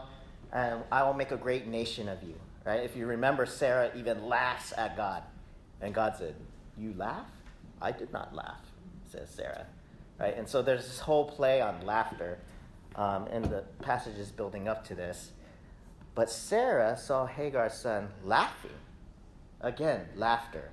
and 0.51 0.83
I 0.91 1.03
will 1.03 1.13
make 1.13 1.31
a 1.31 1.37
great 1.37 1.67
nation 1.67 2.09
of 2.09 2.23
you. 2.23 2.35
Right? 2.65 2.81
If 2.81 2.97
you 2.97 3.05
remember, 3.05 3.45
Sarah 3.45 3.91
even 3.95 4.25
laughs 4.25 4.73
at 4.79 4.97
God. 4.97 5.25
And 5.83 5.93
God 5.93 6.17
said, 6.17 6.35
You 6.79 6.95
laugh? 6.97 7.27
I 7.81 7.93
did 7.93 8.13
not 8.13 8.35
laugh, 8.35 8.61
says 9.11 9.29
Sarah. 9.31 9.67
Right? 10.19 10.37
And 10.37 10.49
so 10.49 10.63
there's 10.63 10.87
this 10.87 11.01
whole 11.01 11.27
play 11.27 11.61
on 11.61 11.85
laughter 11.85 12.39
um, 12.97 13.27
and 13.27 13.45
the 13.45 13.63
passage 13.83 14.17
is 14.19 14.31
building 14.33 14.69
up 14.69 14.85
to 14.87 14.95
this. 14.95 15.33
But 16.15 16.31
Sarah 16.31 16.97
saw 16.97 17.27
Hagar's 17.27 17.75
son 17.75 18.09
laughing. 18.25 18.71
Again, 19.61 20.07
laughter. 20.17 20.71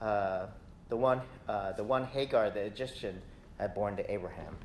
Uh, 0.00 0.46
the, 0.90 0.96
one, 0.96 1.22
uh, 1.48 1.72
the 1.72 1.84
one 1.84 2.04
Hagar, 2.04 2.50
the 2.50 2.60
Egyptian, 2.60 3.22
had 3.58 3.74
born 3.74 3.96
to 3.96 4.12
Abraham. 4.12 4.56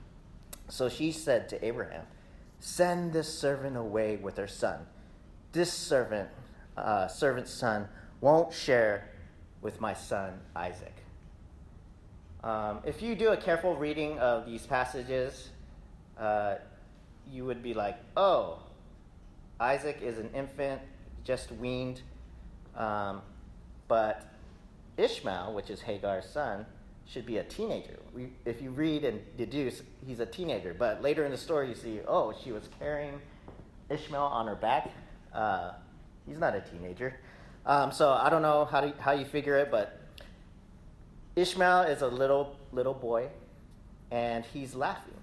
So 0.68 0.90
she 0.90 1.12
said 1.12 1.48
to 1.50 1.66
Abraham, 1.66 2.06
Send 2.60 3.14
this 3.14 3.34
servant 3.34 3.78
away 3.78 4.18
with 4.18 4.38
her 4.38 4.48
son. 4.48 4.80
This 5.52 5.72
servant, 5.72 6.30
uh, 6.76 7.08
servant's 7.08 7.52
son, 7.52 7.88
won't 8.20 8.54
share 8.54 9.10
with 9.62 9.82
my 9.82 9.94
son 9.94 10.40
Isaac. 10.56 10.96
Um, 12.44 12.80
if 12.86 13.02
you 13.02 13.16
do 13.16 13.30
a 13.30 13.38
careful 13.38 13.76
reading 13.76 14.20
of 14.20 14.46
these 14.46 14.66
passages, 14.68 15.50
uh, 16.20 16.56
you 17.32 17.44
would 17.46 17.64
be 17.64 17.74
like, 17.74 17.98
oh, 18.16 18.60
Isaac 19.60 20.00
is 20.02 20.20
an 20.20 20.30
infant, 20.36 20.82
just 21.24 21.52
weaned. 21.54 22.02
Um, 22.76 23.22
but 23.88 24.28
Ishmael, 24.98 25.54
which 25.54 25.70
is 25.70 25.82
Hagar's 25.82 26.26
son, 26.30 26.66
should 27.08 27.26
be 27.26 27.38
a 27.38 27.44
teenager. 27.44 28.00
We, 28.14 28.30
if 28.46 28.62
you 28.62 28.72
read 28.72 29.04
and 29.04 29.22
deduce, 29.38 29.82
he's 30.06 30.20
a 30.20 30.26
teenager. 30.26 30.76
But 30.78 31.02
later 31.02 31.26
in 31.26 31.32
the 31.32 31.38
story, 31.38 31.70
you 31.70 31.76
see, 31.76 32.00
oh, 32.08 32.34
she 32.44 32.52
was 32.52 32.70
carrying 32.80 33.20
Ishmael 33.90 34.22
on 34.22 34.48
her 34.48 34.56
back. 34.56 34.92
Uh, 35.34 35.72
he's 36.28 36.40
not 36.40 36.56
a 36.56 36.62
teenager. 36.62 37.20
Um, 37.66 37.92
so 37.92 38.12
I 38.12 38.30
don't 38.30 38.42
know 38.42 38.66
how, 38.66 38.82
to, 38.82 38.94
how 39.00 39.12
you 39.12 39.26
figure 39.26 39.58
it, 39.58 39.72
but 39.72 40.00
Ishmael 41.36 41.82
is 41.84 42.02
a 42.02 42.08
little 42.08 42.56
little 42.72 42.94
boy, 42.94 43.30
and 44.12 44.46
he's 44.46 44.76
laughing. 44.76 45.14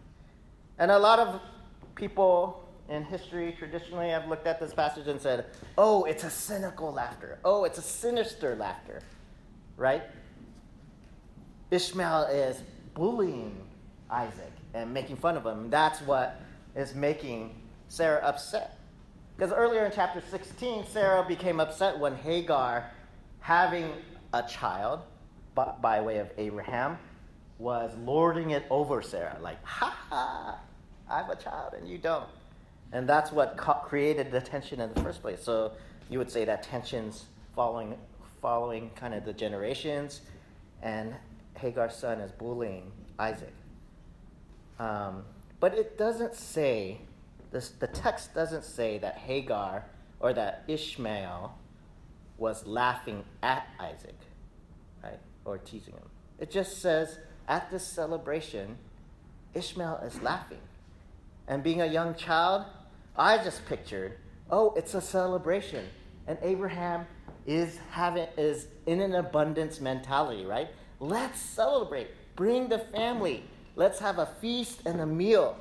And 0.78 0.90
a 0.90 0.98
lot 0.98 1.18
of 1.18 1.40
people 1.94 2.68
in 2.88 3.04
history 3.04 3.54
traditionally 3.56 4.08
have 4.08 4.26
looked 4.28 4.46
at 4.46 4.58
this 4.58 4.74
passage 4.74 5.06
and 5.06 5.20
said, 5.20 5.46
oh, 5.78 6.04
it's 6.04 6.24
a 6.24 6.30
cynical 6.30 6.92
laughter. 6.92 7.38
Oh, 7.44 7.64
it's 7.64 7.78
a 7.78 7.82
sinister 7.82 8.56
laughter, 8.56 9.00
right? 9.76 10.02
Ishmael 11.70 12.24
is 12.24 12.60
bullying 12.94 13.56
Isaac 14.10 14.52
and 14.74 14.92
making 14.92 15.16
fun 15.16 15.36
of 15.36 15.46
him. 15.46 15.70
That's 15.70 16.00
what 16.00 16.40
is 16.74 16.94
making 16.94 17.54
Sarah 17.88 18.20
upset. 18.24 18.78
Because 19.42 19.56
earlier 19.58 19.84
in 19.84 19.90
chapter 19.92 20.22
16, 20.30 20.86
Sarah 20.86 21.24
became 21.26 21.58
upset 21.58 21.98
when 21.98 22.14
Hagar, 22.14 22.88
having 23.40 23.90
a 24.32 24.44
child 24.44 25.00
by, 25.56 25.74
by 25.82 26.00
way 26.00 26.18
of 26.18 26.30
Abraham, 26.38 26.96
was 27.58 27.90
lording 28.04 28.50
it 28.50 28.64
over 28.70 29.02
Sarah. 29.02 29.36
Like, 29.42 29.60
ha 29.64 29.98
ha, 30.08 30.60
I 31.10 31.16
have 31.16 31.28
a 31.28 31.34
child 31.34 31.74
and 31.76 31.88
you 31.88 31.98
don't. 31.98 32.28
And 32.92 33.08
that's 33.08 33.32
what 33.32 33.56
created 33.56 34.30
the 34.30 34.40
tension 34.40 34.80
in 34.80 34.94
the 34.94 35.00
first 35.00 35.22
place. 35.22 35.42
So 35.42 35.72
you 36.08 36.18
would 36.18 36.30
say 36.30 36.44
that 36.44 36.62
tension's 36.62 37.24
following, 37.56 37.98
following 38.40 38.90
kind 38.94 39.12
of 39.12 39.24
the 39.24 39.32
generations, 39.32 40.20
and 40.82 41.16
Hagar's 41.54 41.96
son 41.96 42.20
is 42.20 42.30
bullying 42.30 42.92
Isaac. 43.18 43.54
Um, 44.78 45.24
but 45.58 45.74
it 45.74 45.98
doesn't 45.98 46.36
say, 46.36 47.00
this, 47.52 47.70
the 47.70 47.86
text 47.86 48.34
doesn't 48.34 48.64
say 48.64 48.98
that 48.98 49.18
Hagar 49.18 49.84
or 50.20 50.32
that 50.32 50.64
Ishmael 50.66 51.56
was 52.38 52.66
laughing 52.66 53.24
at 53.42 53.66
Isaac, 53.78 54.18
right, 55.02 55.18
or 55.44 55.58
teasing 55.58 55.94
him. 55.94 56.08
It 56.38 56.50
just 56.50 56.80
says 56.80 57.18
at 57.46 57.70
this 57.70 57.86
celebration, 57.86 58.78
Ishmael 59.54 60.00
is 60.04 60.20
laughing. 60.22 60.60
And 61.46 61.62
being 61.62 61.82
a 61.82 61.86
young 61.86 62.14
child, 62.14 62.64
I 63.16 63.38
just 63.38 63.66
pictured, 63.66 64.18
oh, 64.50 64.72
it's 64.76 64.94
a 64.94 65.00
celebration. 65.00 65.84
And 66.26 66.38
Abraham 66.42 67.06
is 67.46 67.78
having 67.90 68.28
is 68.36 68.68
in 68.86 69.00
an 69.00 69.14
abundance 69.14 69.80
mentality, 69.80 70.46
right? 70.46 70.68
Let's 71.00 71.40
celebrate. 71.40 72.08
Bring 72.36 72.68
the 72.68 72.78
family. 72.78 73.44
Let's 73.74 73.98
have 73.98 74.18
a 74.18 74.26
feast 74.40 74.82
and 74.86 75.00
a 75.00 75.06
meal. 75.06 75.56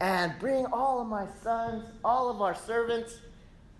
And 0.00 0.32
bring 0.38 0.66
all 0.66 1.00
of 1.00 1.08
my 1.08 1.26
sons, 1.42 1.84
all 2.04 2.30
of 2.30 2.40
our 2.40 2.54
servants. 2.54 3.16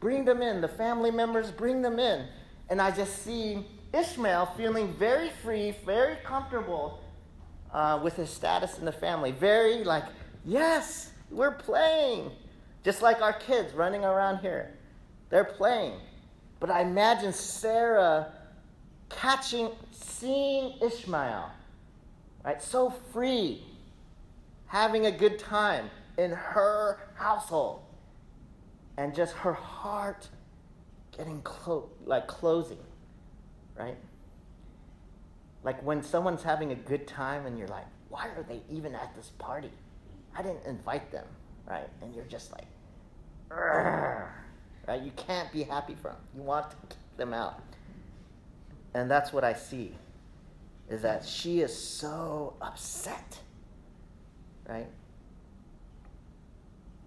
Bring 0.01 0.25
them 0.25 0.43
in. 0.43 0.61
The 0.61 0.69
family 0.69 1.11
members, 1.11 1.51
bring 1.51 1.83
them 1.83 1.99
in. 1.99 2.27
And 2.69 2.81
I 2.81 2.91
just 2.91 3.23
see 3.23 3.67
Ishmael 3.93 4.47
feeling 4.57 4.95
very 4.95 5.31
free, 5.43 5.75
very 5.85 6.17
comfortable 6.25 7.03
uh, 7.73 8.01
with 8.03 8.17
his 8.17 8.31
status 8.31 8.79
in 8.79 8.85
the 8.85 8.93
family. 8.93 9.33
Very 9.33 9.85
like, 9.85 10.05
yes, 10.45 11.13
we're 11.31 11.53
playing. 11.53 12.31
Just 12.85 13.03
like 13.03 13.23
our 13.23 13.33
kids 13.33 13.75
running 13.75 14.05
around 14.05 14.39
here. 14.39 14.75
They're 15.31 15.45
playing. 15.45 15.95
But 16.61 16.71
I 16.71 16.83
imagine 16.83 17.33
Sarah 17.33 18.33
catching, 19.09 19.71
seeing 19.91 20.79
Ishmael, 20.81 21.51
right? 22.45 22.63
So 22.63 22.91
free, 23.13 23.65
having 24.67 25.07
a 25.07 25.11
good 25.11 25.39
time 25.39 25.91
in 26.19 26.31
her 26.31 26.99
household, 27.15 27.83
and 28.97 29.15
just 29.15 29.35
her 29.35 29.53
heart 29.53 30.29
getting 31.17 31.43
like 32.05 32.27
closing, 32.27 32.79
right? 33.79 33.97
Like 35.63 35.83
when 35.83 36.03
someone's 36.03 36.43
having 36.43 36.73
a 36.73 36.75
good 36.75 37.07
time 37.07 37.47
and 37.47 37.59
you're 37.59 37.69
like, 37.69 37.87
why 38.09 38.29
are 38.29 38.43
they 38.43 38.61
even 38.71 38.95
at 38.95 39.15
this 39.15 39.31
party? 39.39 39.71
I 40.37 40.43
didn't 40.43 40.67
invite 40.67 41.11
them, 41.13 41.27
right? 41.69 41.89
And 42.01 42.15
you're 42.15 42.25
just 42.25 42.53
like, 42.53 42.67
right? 43.51 45.03
You 45.03 45.13
can't 45.17 45.53
be 45.53 45.63
happy 45.63 45.95
for 45.95 46.09
them. 46.09 46.21
You 46.35 46.43
want 46.43 46.71
to 46.71 46.77
kick 46.89 46.99
them 47.17 47.33
out. 47.33 47.63
And 48.95 49.11
that's 49.11 49.33
what 49.33 49.45
I 49.45 49.55
see 49.55 49.95
is 50.91 51.03
that 51.03 51.25
she 51.25 51.61
is 51.61 51.77
so 51.77 52.55
upset, 52.61 53.39
right? 54.69 54.89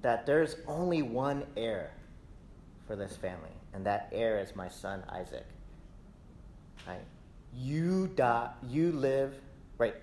That 0.06 0.28
there's 0.28 0.58
only 0.68 1.02
one 1.02 1.46
heir 1.58 1.90
for 2.86 2.96
this 2.96 3.18
family, 3.18 3.50
and 3.74 3.84
that 3.88 4.08
heir 4.12 4.38
is 4.38 4.56
my 4.56 4.70
son 4.70 5.04
Isaac. 5.10 5.48
Right? 6.88 7.02
You 7.56 8.06
die, 8.16 8.52
you 8.70 8.92
live, 8.92 9.34
right? 9.80 9.96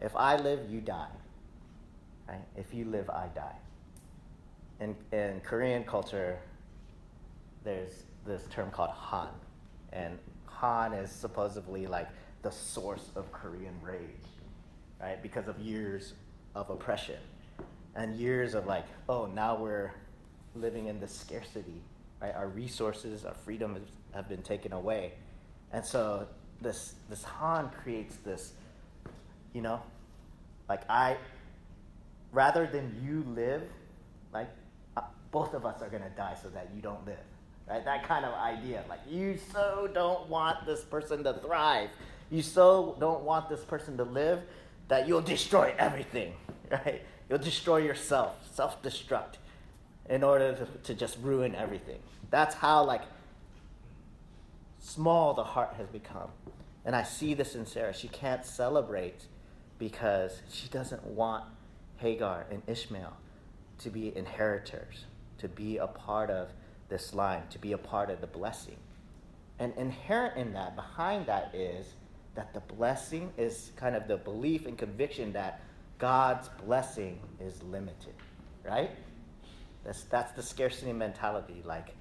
If 0.00 0.16
I 0.16 0.38
live, 0.38 0.68
you 0.68 0.80
die. 0.80 1.06
Right? 2.28 2.40
If 2.56 2.74
you 2.74 2.84
live, 2.84 3.08
I 3.10 3.28
die. 3.32 3.54
In, 4.80 4.96
in 5.12 5.40
Korean 5.42 5.84
culture, 5.84 6.40
there's 7.62 8.02
this 8.26 8.42
term 8.50 8.72
called 8.72 8.90
Han. 8.90 9.28
And 9.92 10.18
Han 10.46 10.94
is 10.94 11.12
supposedly 11.12 11.86
like 11.86 12.08
the 12.42 12.50
source 12.50 13.10
of 13.14 13.30
Korean 13.30 13.76
rage, 13.84 14.26
right? 15.00 15.22
Because 15.22 15.46
of 15.46 15.60
years 15.60 16.14
of 16.56 16.70
oppression 16.70 17.20
and 17.94 18.16
years 18.16 18.54
of 18.54 18.66
like, 18.66 18.84
oh, 19.08 19.26
now 19.26 19.56
we're 19.56 19.92
living 20.54 20.86
in 20.86 21.00
this 21.00 21.14
scarcity, 21.14 21.82
right? 22.20 22.34
Our 22.34 22.48
resources, 22.48 23.24
our 23.24 23.34
freedom 23.34 23.78
have 24.14 24.28
been 24.28 24.42
taken 24.42 24.72
away. 24.72 25.12
And 25.72 25.84
so 25.84 26.26
this, 26.60 26.94
this 27.08 27.22
Han 27.24 27.70
creates 27.82 28.16
this, 28.16 28.52
you 29.52 29.62
know, 29.62 29.80
like 30.68 30.82
I, 30.88 31.16
rather 32.32 32.66
than 32.66 33.00
you 33.04 33.24
live, 33.34 33.62
like 34.32 34.48
uh, 34.96 35.02
both 35.30 35.54
of 35.54 35.66
us 35.66 35.82
are 35.82 35.88
to 35.88 35.98
die 36.16 36.36
so 36.40 36.48
that 36.50 36.70
you 36.74 36.82
don't 36.82 37.04
live. 37.06 37.18
Right? 37.68 37.84
That 37.84 38.06
kind 38.06 38.24
of 38.24 38.34
idea. 38.34 38.84
Like, 38.88 39.00
you 39.08 39.38
so 39.52 39.88
don't 39.92 40.28
want 40.28 40.66
this 40.66 40.82
person 40.82 41.22
to 41.24 41.34
thrive. 41.34 41.88
You 42.30 42.42
so 42.42 42.96
don't 42.98 43.22
want 43.22 43.48
this 43.48 43.60
person 43.60 43.96
to 43.96 44.04
live 44.04 44.40
that 44.88 45.06
you'll 45.06 45.22
destroy 45.22 45.74
everything. 45.78 46.34
Right? 46.70 47.02
You'll 47.30 47.38
destroy 47.38 47.76
yourself, 47.76 48.36
self 48.52 48.82
destruct, 48.82 49.36
in 50.08 50.24
order 50.24 50.52
to, 50.54 50.66
to 50.82 50.94
just 50.94 51.16
ruin 51.22 51.54
everything. 51.54 52.00
That's 52.30 52.56
how, 52.56 52.84
like, 52.84 53.02
small 54.80 55.32
the 55.34 55.44
heart 55.44 55.74
has 55.78 55.86
become. 55.86 56.30
And 56.84 56.96
I 56.96 57.04
see 57.04 57.34
this 57.34 57.54
in 57.54 57.66
Sarah. 57.66 57.94
She 57.94 58.08
can't 58.08 58.44
celebrate 58.44 59.26
because 59.78 60.42
she 60.50 60.68
doesn't 60.68 61.04
want 61.06 61.44
Hagar 61.98 62.46
and 62.50 62.62
Ishmael 62.66 63.16
to 63.78 63.90
be 63.90 64.16
inheritors, 64.16 65.04
to 65.38 65.48
be 65.48 65.76
a 65.76 65.86
part 65.86 66.30
of 66.30 66.48
this 66.88 67.14
line, 67.14 67.42
to 67.50 67.58
be 67.60 67.72
a 67.72 67.78
part 67.78 68.10
of 68.10 68.20
the 68.20 68.26
blessing. 68.26 68.76
And 69.60 69.72
inherent 69.76 70.36
in 70.36 70.52
that, 70.54 70.74
behind 70.74 71.26
that, 71.26 71.54
is 71.54 71.86
that 72.34 72.52
the 72.54 72.60
blessing 72.60 73.32
is 73.38 73.70
kind 73.76 73.94
of 73.94 74.08
the 74.08 74.16
belief 74.16 74.66
and 74.66 74.76
conviction 74.76 75.32
that 75.34 75.62
God's 76.00 76.48
blessing 76.64 77.20
is 77.38 77.62
limited, 77.62 78.14
right? 78.64 78.90
That's, 79.84 80.02
that's 80.04 80.32
the 80.32 80.42
scarcity 80.42 80.92
mentality. 80.94 81.62
Like, 81.64 81.94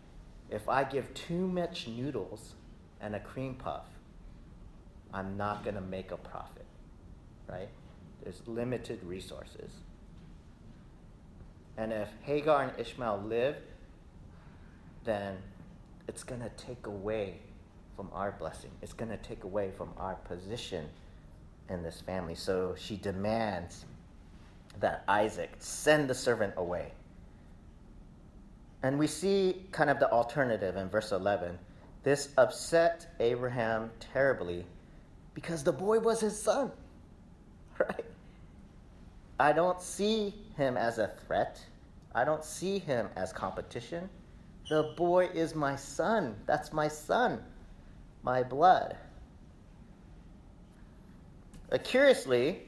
if 0.50 0.68
I 0.70 0.86
give 0.86 1.14
too 1.14 1.48
much 1.48 1.88
noodles 1.88 2.56
and 3.02 3.14
a 3.14 3.20
cream 3.20 3.56
puff, 3.56 3.86
I'm 5.14 5.36
not 5.36 5.64
going 5.64 5.76
to 5.76 5.82
make 5.82 6.12
a 6.12 6.18
profit, 6.18 6.66
right? 7.50 7.68
There's 8.24 8.42
limited 8.48 9.04
resources. 9.04 9.72
And 11.78 11.92
if 11.92 12.10
Hagar 12.24 12.64
and 12.64 12.80
Ishmael 12.80 13.24
live, 13.26 13.58
then 15.04 15.38
it's 16.08 16.24
going 16.24 16.42
to 16.42 16.50
take 16.50 16.88
away 16.88 17.36
from 17.98 18.10
our 18.14 18.32
blessing. 18.32 18.72
It's 18.82 18.94
going 18.94 19.12
to 19.12 19.18
take 19.18 19.44
away 19.44 19.72
from 19.76 19.90
our 19.98 20.16
position 20.16 20.86
in 21.70 21.84
this 21.84 22.02
family. 22.02 22.36
So 22.36 22.76
she 22.78 22.98
demands 22.98 23.86
that 24.80 25.04
Isaac 25.08 25.52
send 25.60 26.10
the 26.10 26.16
servant 26.16 26.54
away. 26.58 26.92
And 28.82 28.98
we 28.98 29.08
see 29.08 29.66
kind 29.72 29.90
of 29.90 30.00
the 30.00 30.10
alternative 30.12 30.78
in 30.78 30.90
verse 30.90 31.12
11. 31.12 31.58
This 32.04 32.30
upset 32.38 33.08
Abraham 33.20 33.92
terribly 34.00 34.66
because 35.34 35.64
the 35.64 35.74
boy 35.74 36.00
was 36.00 36.22
his 36.22 36.40
son, 36.40 36.72
right? 37.80 38.06
I 39.40 39.52
don't 39.52 39.82
see 39.82 40.34
him 40.56 40.78
as 40.78 40.98
a 40.98 41.08
threat. 41.08 41.60
I 42.16 42.24
don't 42.24 42.44
see 42.44 42.80
him 42.80 43.10
as 43.16 43.32
competition. 43.32 44.10
The 44.70 44.94
boy 44.96 45.26
is 45.34 45.56
my 45.56 45.76
son. 45.76 46.36
That's 46.46 46.72
my 46.74 46.88
son, 46.88 47.44
my 48.24 48.44
blood. 48.44 48.96
Uh, 51.72 51.78
curiously, 51.78 52.60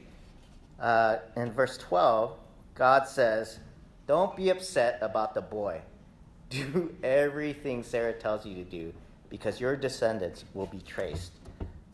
uh, 0.78 1.16
in 1.36 1.52
verse 1.52 1.76
12, 1.78 2.36
God 2.74 3.06
says, 3.06 3.58
Don't 4.06 4.36
be 4.36 4.50
upset 4.50 4.98
about 5.02 5.34
the 5.34 5.40
boy. 5.40 5.80
Do 6.50 6.94
everything 7.02 7.82
Sarah 7.82 8.12
tells 8.12 8.44
you 8.44 8.54
to 8.56 8.64
do, 8.64 8.92
because 9.30 9.60
your 9.60 9.74
descendants 9.74 10.44
will 10.52 10.66
be 10.66 10.80
traced 10.80 11.32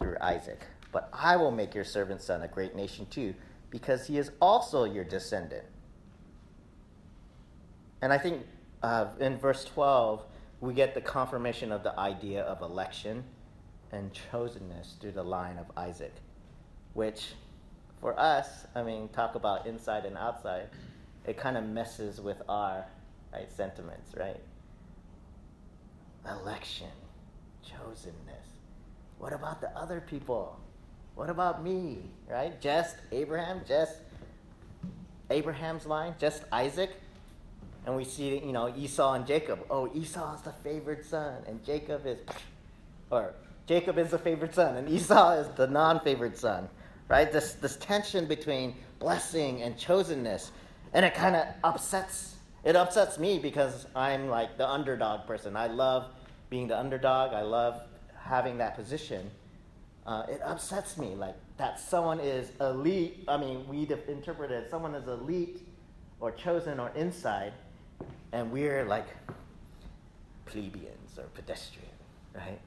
through 0.01 0.17
Isaac. 0.21 0.67
But 0.91 1.09
I 1.13 1.37
will 1.37 1.53
make 1.53 1.75
your 1.75 1.85
servant 1.85 2.21
son 2.23 2.43
a 2.43 2.49
great 2.49 2.75
nation 2.75 3.07
too, 3.09 3.35
because 3.71 4.07
he 4.07 4.19
is 4.19 4.33
also 4.41 4.85
your 4.85 5.05
descendant. 5.05 5.65
And 8.03 8.13
I 8.13 8.19
think 8.19 8.47
uh, 8.83 9.07
in 9.21 9.39
verse 9.39 9.65
12, 9.65 10.25
we 10.61 10.75
get 10.75 10.95
the 10.95 11.01
confirmation 11.01 11.73
of 11.73 11.83
the 11.83 11.99
idea 11.99 12.43
of 12.43 12.63
election 12.63 13.25
and 13.93 14.11
chosenness 14.13 14.99
through 15.01 15.13
the 15.13 15.23
line 15.23 15.59
of 15.59 15.67
Isaac, 15.77 16.15
which 16.95 17.33
for 18.01 18.19
us, 18.19 18.67
I 18.75 18.83
mean, 18.83 19.09
talk 19.09 19.35
about 19.35 19.67
inside 19.67 20.05
and 20.05 20.17
outside, 20.17 20.69
it 21.27 21.37
kind 21.37 21.57
of 21.57 21.65
messes 21.65 22.21
with 22.21 22.41
our 22.49 22.85
right, 23.33 23.51
sentiments, 23.51 24.13
right? 24.17 24.41
Election, 26.27 26.89
chosenness. 27.65 28.47
What 29.19 29.33
about 29.33 29.61
the 29.61 29.71
other 29.77 30.01
people? 30.01 30.59
What 31.15 31.31
about 31.31 31.65
me, 31.65 31.99
right? 32.31 32.61
Just 32.61 32.97
Abraham, 33.11 33.63
just 33.67 33.97
Abraham's 35.31 35.85
line, 35.87 36.15
just 36.19 36.45
Isaac? 36.53 36.91
And 37.87 37.97
we 37.97 38.05
see, 38.05 38.39
you 38.39 38.53
know, 38.53 38.73
Esau 38.77 39.15
and 39.15 39.27
Jacob. 39.27 39.61
Oh, 39.71 39.91
Esau 39.95 40.35
is 40.35 40.43
the 40.43 40.53
favored 40.53 41.05
son, 41.05 41.43
and 41.47 41.65
Jacob 41.65 42.07
is, 42.07 42.19
or 43.11 43.35
Jacob 43.67 43.99
is 43.99 44.11
the 44.11 44.19
favored 44.19 44.55
son, 44.55 44.77
and 44.77 44.89
Esau 44.89 45.33
is 45.33 45.49
the 45.57 45.67
non 45.67 46.01
favored 46.01 46.37
son, 46.37 46.69
right? 47.09 47.31
This, 47.31 47.55
this 47.55 47.77
tension 47.77 48.27
between 48.27 48.75
blessing 48.99 49.63
and 49.63 49.77
chosenness. 49.77 50.51
And 50.93 51.05
it 51.05 51.15
kind 51.15 51.37
of 51.37 51.47
upsets, 51.65 52.37
it 52.65 52.77
upsets 52.77 53.19
me 53.19 53.39
because 53.39 53.87
I'm 53.95 54.29
like 54.29 54.57
the 54.57 54.69
underdog 54.69 55.27
person. 55.27 55.57
I 55.57 55.67
love 55.67 56.07
being 56.51 56.69
the 56.69 56.79
underdog, 56.79 57.35
I 57.35 57.43
love 57.43 57.83
having 58.19 58.59
that 58.59 58.75
position. 58.75 59.31
Uh, 60.07 60.25
it 60.29 60.41
upsets 60.43 60.97
me, 60.97 61.15
like 61.15 61.35
that 61.59 61.79
someone 61.79 62.21
is 62.21 62.53
elite. 62.61 63.25
I 63.29 63.37
mean, 63.37 63.69
we 63.69 63.87
interpreted 64.09 64.71
someone 64.71 64.95
is 64.95 65.07
elite 65.07 65.67
or 66.21 66.31
chosen 66.31 66.81
or 66.81 66.91
inside 66.95 67.53
and 68.33 68.51
we're 68.51 68.85
like 68.85 69.07
plebeians 70.47 71.19
or 71.19 71.25
pedestrian, 71.35 71.89
right? 72.35 72.61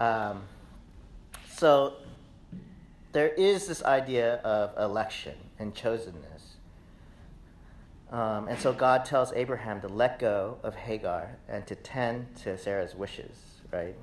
Um, 0.00 0.42
so 1.56 1.94
there 3.12 3.28
is 3.28 3.66
this 3.66 3.82
idea 3.82 4.36
of 4.36 4.76
election 4.78 5.34
and 5.58 5.74
chosenness. 5.74 6.56
Um, 8.10 8.48
and 8.48 8.58
so 8.58 8.72
God 8.72 9.04
tells 9.04 9.32
Abraham 9.32 9.80
to 9.82 9.88
let 9.88 10.18
go 10.18 10.58
of 10.62 10.74
Hagar 10.74 11.36
and 11.48 11.66
to 11.66 11.74
tend 11.74 12.34
to 12.36 12.56
Sarah's 12.56 12.94
wishes, 12.94 13.36
right? 13.72 13.94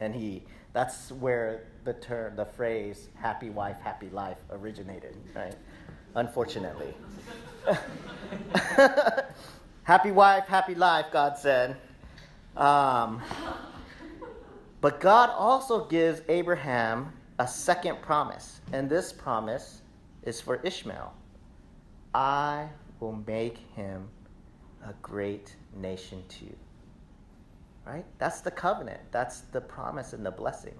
And 0.00 0.14
he 0.14 0.42
that's 0.72 1.12
where 1.12 1.64
the 1.84 1.92
term 1.92 2.34
the 2.36 2.44
phrase 2.44 3.08
happy 3.14 3.50
wife, 3.50 3.78
happy 3.80 4.08
life 4.10 4.38
originated, 4.50 5.16
right? 5.34 5.54
Unfortunately. 6.14 6.94
happy 9.82 10.10
wife, 10.10 10.46
happy 10.46 10.74
life, 10.74 11.06
God 11.12 11.36
said. 11.36 11.76
Um, 12.56 13.22
but 14.80 15.00
God 15.00 15.30
also 15.30 15.84
gives 15.86 16.22
Abraham 16.28 17.12
a 17.38 17.48
second 17.48 18.00
promise, 18.00 18.60
and 18.72 18.88
this 18.88 19.12
promise 19.12 19.82
is 20.22 20.40
for 20.40 20.56
Ishmael. 20.62 21.12
I 22.14 22.68
will 23.00 23.22
make 23.26 23.58
him 23.74 24.08
a 24.86 24.92
great 25.02 25.56
nation 25.76 26.22
too. 26.28 26.54
Right? 27.84 28.04
That's 28.18 28.40
the 28.40 28.50
covenant. 28.50 29.00
That's 29.10 29.40
the 29.40 29.60
promise 29.60 30.12
and 30.12 30.24
the 30.24 30.30
blessing. 30.30 30.74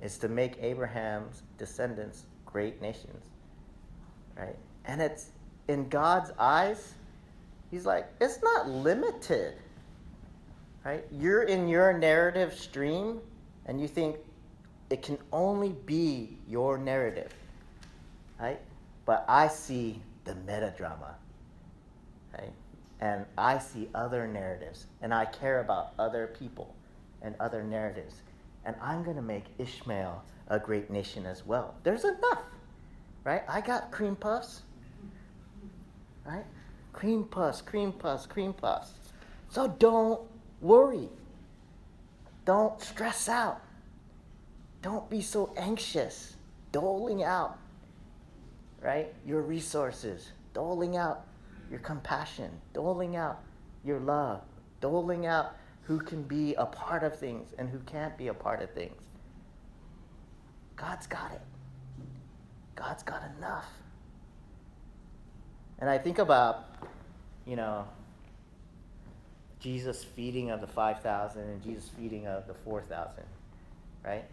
Is 0.00 0.18
to 0.18 0.28
make 0.28 0.56
Abraham's 0.60 1.42
descendants 1.58 2.24
great 2.46 2.80
nations. 2.82 3.24
Right? 4.36 4.56
And 4.86 5.00
it's 5.00 5.30
in 5.68 5.88
God's 5.88 6.32
eyes, 6.38 6.94
he's 7.70 7.86
like, 7.86 8.08
it's 8.20 8.42
not 8.42 8.68
limited. 8.68 9.54
Right? 10.84 11.04
You're 11.12 11.42
in 11.42 11.68
your 11.68 11.96
narrative 11.96 12.54
stream 12.54 13.20
and 13.66 13.80
you 13.80 13.86
think 13.86 14.16
it 14.92 15.00
can 15.00 15.16
only 15.32 15.74
be 15.86 16.36
your 16.46 16.76
narrative. 16.76 17.32
Right? 18.38 18.60
But 19.06 19.24
I 19.26 19.48
see 19.48 20.02
the 20.24 20.34
meta 20.34 20.74
drama. 20.76 21.14
Right? 22.34 22.52
And 23.00 23.24
I 23.38 23.58
see 23.58 23.88
other 23.94 24.28
narratives, 24.28 24.86
and 25.00 25.14
I 25.14 25.24
care 25.24 25.60
about 25.60 25.94
other 25.98 26.26
people 26.38 26.74
and 27.22 27.34
other 27.40 27.62
narratives. 27.64 28.16
And 28.66 28.76
I'm 28.82 29.02
going 29.02 29.16
to 29.16 29.22
make 29.22 29.44
Ishmael 29.58 30.22
a 30.48 30.58
great 30.58 30.90
nation 30.90 31.24
as 31.24 31.46
well. 31.46 31.74
There's 31.84 32.04
enough, 32.04 32.42
right? 33.24 33.44
I 33.48 33.62
got 33.62 33.90
cream 33.90 34.14
puffs, 34.14 34.60
right? 36.26 36.44
Cream 36.92 37.24
puffs, 37.24 37.62
cream 37.62 37.92
puffs, 37.92 38.26
cream 38.26 38.52
puffs. 38.52 38.92
So 39.48 39.68
don't 39.78 40.20
worry. 40.60 41.08
Don't 42.44 42.80
stress 42.80 43.28
out. 43.28 43.62
Don't 44.82 45.08
be 45.08 45.22
so 45.22 45.54
anxious, 45.56 46.36
doling 46.72 47.22
out 47.22 47.58
right? 48.82 49.14
Your 49.24 49.42
resources, 49.42 50.32
doling 50.52 50.96
out 50.96 51.26
your 51.70 51.80
compassion, 51.80 52.50
doling 52.74 53.16
out 53.16 53.40
your 53.84 54.00
love, 54.00 54.42
doling 54.80 55.24
out 55.24 55.56
who 55.82 55.98
can 55.98 56.22
be 56.22 56.54
a 56.54 56.66
part 56.66 57.02
of 57.02 57.18
things 57.18 57.54
and 57.58 57.68
who 57.68 57.78
can't 57.80 58.16
be 58.18 58.28
a 58.28 58.34
part 58.34 58.60
of 58.60 58.70
things. 58.72 59.00
God's 60.76 61.06
got 61.06 61.32
it. 61.32 61.40
God's 62.74 63.02
got 63.02 63.22
enough. 63.38 63.68
And 65.78 65.88
I 65.88 65.98
think 65.98 66.18
about, 66.18 66.66
you 67.46 67.56
know, 67.56 67.86
Jesus 69.60 70.02
feeding 70.02 70.50
of 70.50 70.60
the 70.60 70.66
5,000 70.66 71.40
and 71.40 71.62
Jesus 71.62 71.88
feeding 71.88 72.26
of 72.26 72.46
the 72.46 72.54
4,000, 72.54 73.24
right? 74.04 74.24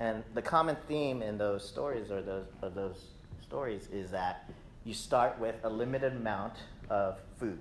And 0.00 0.22
the 0.34 0.42
common 0.42 0.76
theme 0.86 1.22
in 1.22 1.38
those 1.38 1.66
stories 1.66 2.10
or 2.10 2.22
those, 2.22 2.46
those 2.60 3.04
stories 3.42 3.88
is 3.92 4.10
that 4.12 4.48
you 4.84 4.94
start 4.94 5.38
with 5.40 5.56
a 5.64 5.68
limited 5.68 6.12
amount 6.12 6.54
of 6.88 7.18
food, 7.38 7.58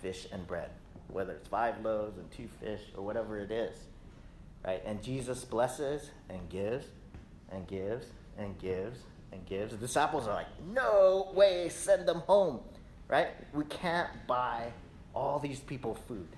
fish 0.00 0.26
and 0.32 0.46
bread, 0.46 0.70
whether 1.08 1.32
it's 1.32 1.48
five 1.48 1.74
loaves 1.82 2.16
and 2.16 2.30
two 2.30 2.48
fish 2.60 2.80
or 2.96 3.04
whatever 3.04 3.38
it 3.38 3.50
is, 3.50 3.76
right? 4.64 4.82
And 4.86 5.02
Jesus 5.02 5.44
blesses 5.44 6.10
and 6.28 6.48
gives 6.48 6.86
and 7.50 7.66
gives 7.66 8.06
and 8.38 8.58
gives 8.58 9.00
and 9.32 9.44
gives. 9.46 9.72
The 9.72 9.78
disciples 9.78 10.26
are 10.26 10.34
like, 10.34 10.46
no 10.72 11.30
way, 11.34 11.68
send 11.68 12.08
them 12.08 12.20
home, 12.20 12.60
right? 13.08 13.28
We 13.52 13.64
can't 13.64 14.08
buy 14.26 14.72
all 15.14 15.38
these 15.38 15.60
people 15.60 15.94
food. 16.06 16.28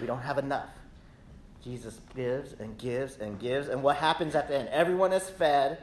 We 0.00 0.06
don't 0.06 0.22
have 0.22 0.38
enough. 0.38 0.68
Jesus 1.62 2.00
gives 2.14 2.54
and 2.54 2.76
gives 2.78 3.16
and 3.18 3.38
gives. 3.38 3.68
And 3.68 3.82
what 3.82 3.96
happens 3.96 4.34
at 4.34 4.48
the 4.48 4.58
end? 4.58 4.68
Everyone 4.70 5.12
is 5.12 5.28
fed, 5.30 5.78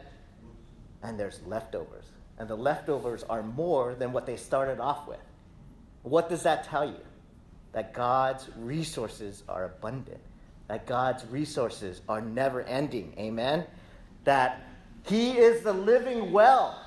and 1.01 1.19
there's 1.19 1.39
leftovers 1.45 2.05
and 2.39 2.47
the 2.47 2.55
leftovers 2.55 3.23
are 3.23 3.43
more 3.43 3.93
than 3.93 4.13
what 4.13 4.25
they 4.25 4.37
started 4.37 4.79
off 4.79 5.07
with. 5.07 5.19
What 6.03 6.29
does 6.29 6.43
that 6.43 6.63
tell 6.63 6.85
you? 6.85 7.01
That 7.73 7.93
God's 7.93 8.49
resources 8.57 9.43
are 9.47 9.65
abundant, 9.65 10.21
that 10.69 10.87
God's 10.87 11.25
resources 11.25 12.01
are 12.07 12.21
never 12.21 12.61
ending. 12.61 13.13
Amen? 13.19 13.65
That 14.23 14.63
He 15.05 15.31
is 15.31 15.61
the 15.63 15.73
living 15.73 16.31
well, 16.31 16.81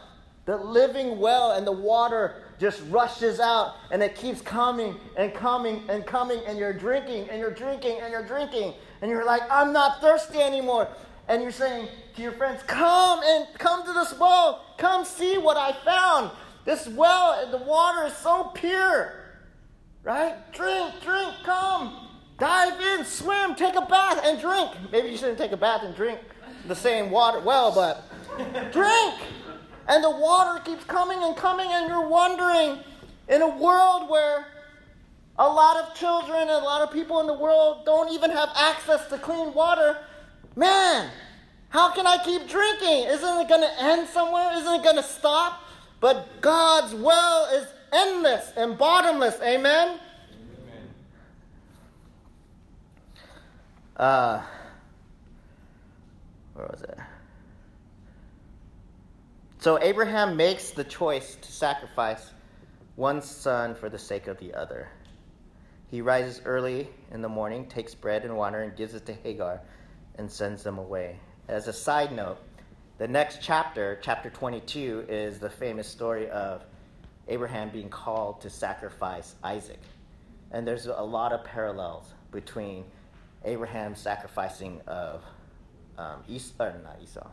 the 0.46 0.56
living 0.56 1.18
well, 1.18 1.52
and 1.52 1.66
the 1.66 1.72
water 1.72 2.42
just 2.62 2.82
rushes 2.88 3.40
out 3.40 3.74
and 3.90 4.02
it 4.02 4.14
keeps 4.14 4.40
coming 4.40 4.96
and 5.18 5.34
coming 5.34 5.82
and 5.90 6.06
coming, 6.06 6.40
and 6.46 6.56
you're 6.56 6.72
drinking 6.72 7.28
and 7.28 7.38
you're 7.38 7.50
drinking 7.50 7.98
and 8.00 8.10
you're 8.10 8.24
drinking, 8.24 8.72
and 9.02 9.10
you're 9.10 9.26
like, 9.26 9.42
I'm 9.50 9.72
not 9.72 10.00
thirsty 10.00 10.38
anymore 10.38 10.88
and 11.28 11.42
you're 11.42 11.52
saying 11.52 11.88
to 12.16 12.22
your 12.22 12.32
friends, 12.32 12.62
Come 12.66 13.20
and 13.24 13.46
come 13.58 13.84
to 13.86 13.92
this 13.92 14.18
well. 14.18 14.64
Come 14.78 15.04
see 15.04 15.38
what 15.38 15.56
I 15.56 15.72
found. 15.84 16.30
This 16.64 16.86
well, 16.88 17.50
the 17.50 17.58
water 17.58 18.06
is 18.06 18.16
so 18.16 18.44
pure. 18.54 19.14
Right? 20.04 20.34
Drink, 20.52 20.94
drink, 21.02 21.32
come. 21.44 22.08
Dive 22.38 22.80
in, 22.80 23.04
swim, 23.04 23.54
take 23.54 23.76
a 23.76 23.86
bath, 23.86 24.20
and 24.24 24.40
drink. 24.40 24.70
Maybe 24.90 25.10
you 25.10 25.16
shouldn't 25.16 25.38
take 25.38 25.52
a 25.52 25.56
bath 25.56 25.82
and 25.84 25.94
drink 25.94 26.18
the 26.66 26.74
same 26.74 27.10
water 27.10 27.40
well, 27.40 27.72
but 27.72 28.04
drink. 28.72 29.14
And 29.92 30.02
the 30.02 30.10
water 30.10 30.60
keeps 30.64 30.84
coming 30.84 31.22
and 31.22 31.36
coming, 31.36 31.68
and 31.70 31.88
you're 31.88 32.08
wondering 32.08 32.78
in 33.28 33.42
a 33.42 33.48
world 33.48 34.08
where 34.08 34.46
a 35.38 35.48
lot 35.48 35.76
of 35.76 35.94
children 35.94 36.40
and 36.40 36.50
a 36.50 36.58
lot 36.58 36.82
of 36.82 36.92
people 36.92 37.20
in 37.20 37.26
the 37.26 37.34
world 37.34 37.84
don't 37.84 38.12
even 38.12 38.30
have 38.30 38.48
access 38.56 39.06
to 39.08 39.18
clean 39.18 39.54
water 39.54 39.98
Man, 40.54 41.10
how 41.70 41.92
can 41.92 42.06
I 42.06 42.18
keep 42.22 42.48
drinking? 42.48 43.04
Isn't 43.08 43.40
it 43.40 43.48
going 43.48 43.62
to 43.62 43.82
end 43.82 44.08
somewhere? 44.08 44.52
Isn't 44.54 44.74
it 44.74 44.82
going 44.82 44.96
to 44.96 45.02
stop? 45.02 45.62
But 46.00 46.40
God's 46.40 46.94
well 46.94 47.46
is 47.54 47.68
endless 47.92 48.52
and 48.56 48.76
bottomless. 48.76 49.40
Amen? 49.40 49.98
Uh, 53.96 54.42
where 56.54 56.66
was 56.66 56.82
it? 56.82 56.98
So 59.62 59.78
Abraham 59.80 60.36
makes 60.36 60.70
the 60.70 60.82
choice 60.82 61.36
to 61.36 61.52
sacrifice 61.52 62.32
one 62.96 63.22
son 63.22 63.76
for 63.76 63.88
the 63.88 63.96
sake 63.96 64.26
of 64.26 64.36
the 64.38 64.52
other. 64.54 64.88
He 65.88 66.00
rises 66.00 66.42
early 66.44 66.88
in 67.12 67.22
the 67.22 67.28
morning, 67.28 67.66
takes 67.68 67.94
bread 67.94 68.24
and 68.24 68.36
water, 68.36 68.62
and 68.62 68.76
gives 68.76 68.96
it 68.96 69.06
to 69.06 69.12
Hagar 69.12 69.60
and 70.18 70.28
sends 70.28 70.64
them 70.64 70.78
away. 70.78 71.20
As 71.46 71.68
a 71.68 71.72
side 71.72 72.10
note, 72.10 72.38
the 72.98 73.06
next 73.06 73.38
chapter, 73.40 74.00
chapter 74.02 74.30
22, 74.30 75.04
is 75.08 75.38
the 75.38 75.48
famous 75.48 75.86
story 75.86 76.28
of 76.30 76.64
Abraham 77.28 77.70
being 77.70 77.88
called 77.88 78.40
to 78.40 78.50
sacrifice 78.50 79.36
Isaac. 79.44 79.80
And 80.50 80.66
there's 80.66 80.86
a 80.86 81.00
lot 81.00 81.32
of 81.32 81.44
parallels 81.44 82.12
between 82.32 82.82
Abraham's 83.44 84.00
sacrificing 84.00 84.80
of 84.88 85.22
um, 85.98 86.24
Esau, 86.28 86.72
not 86.82 86.98
Esau, 87.00 87.28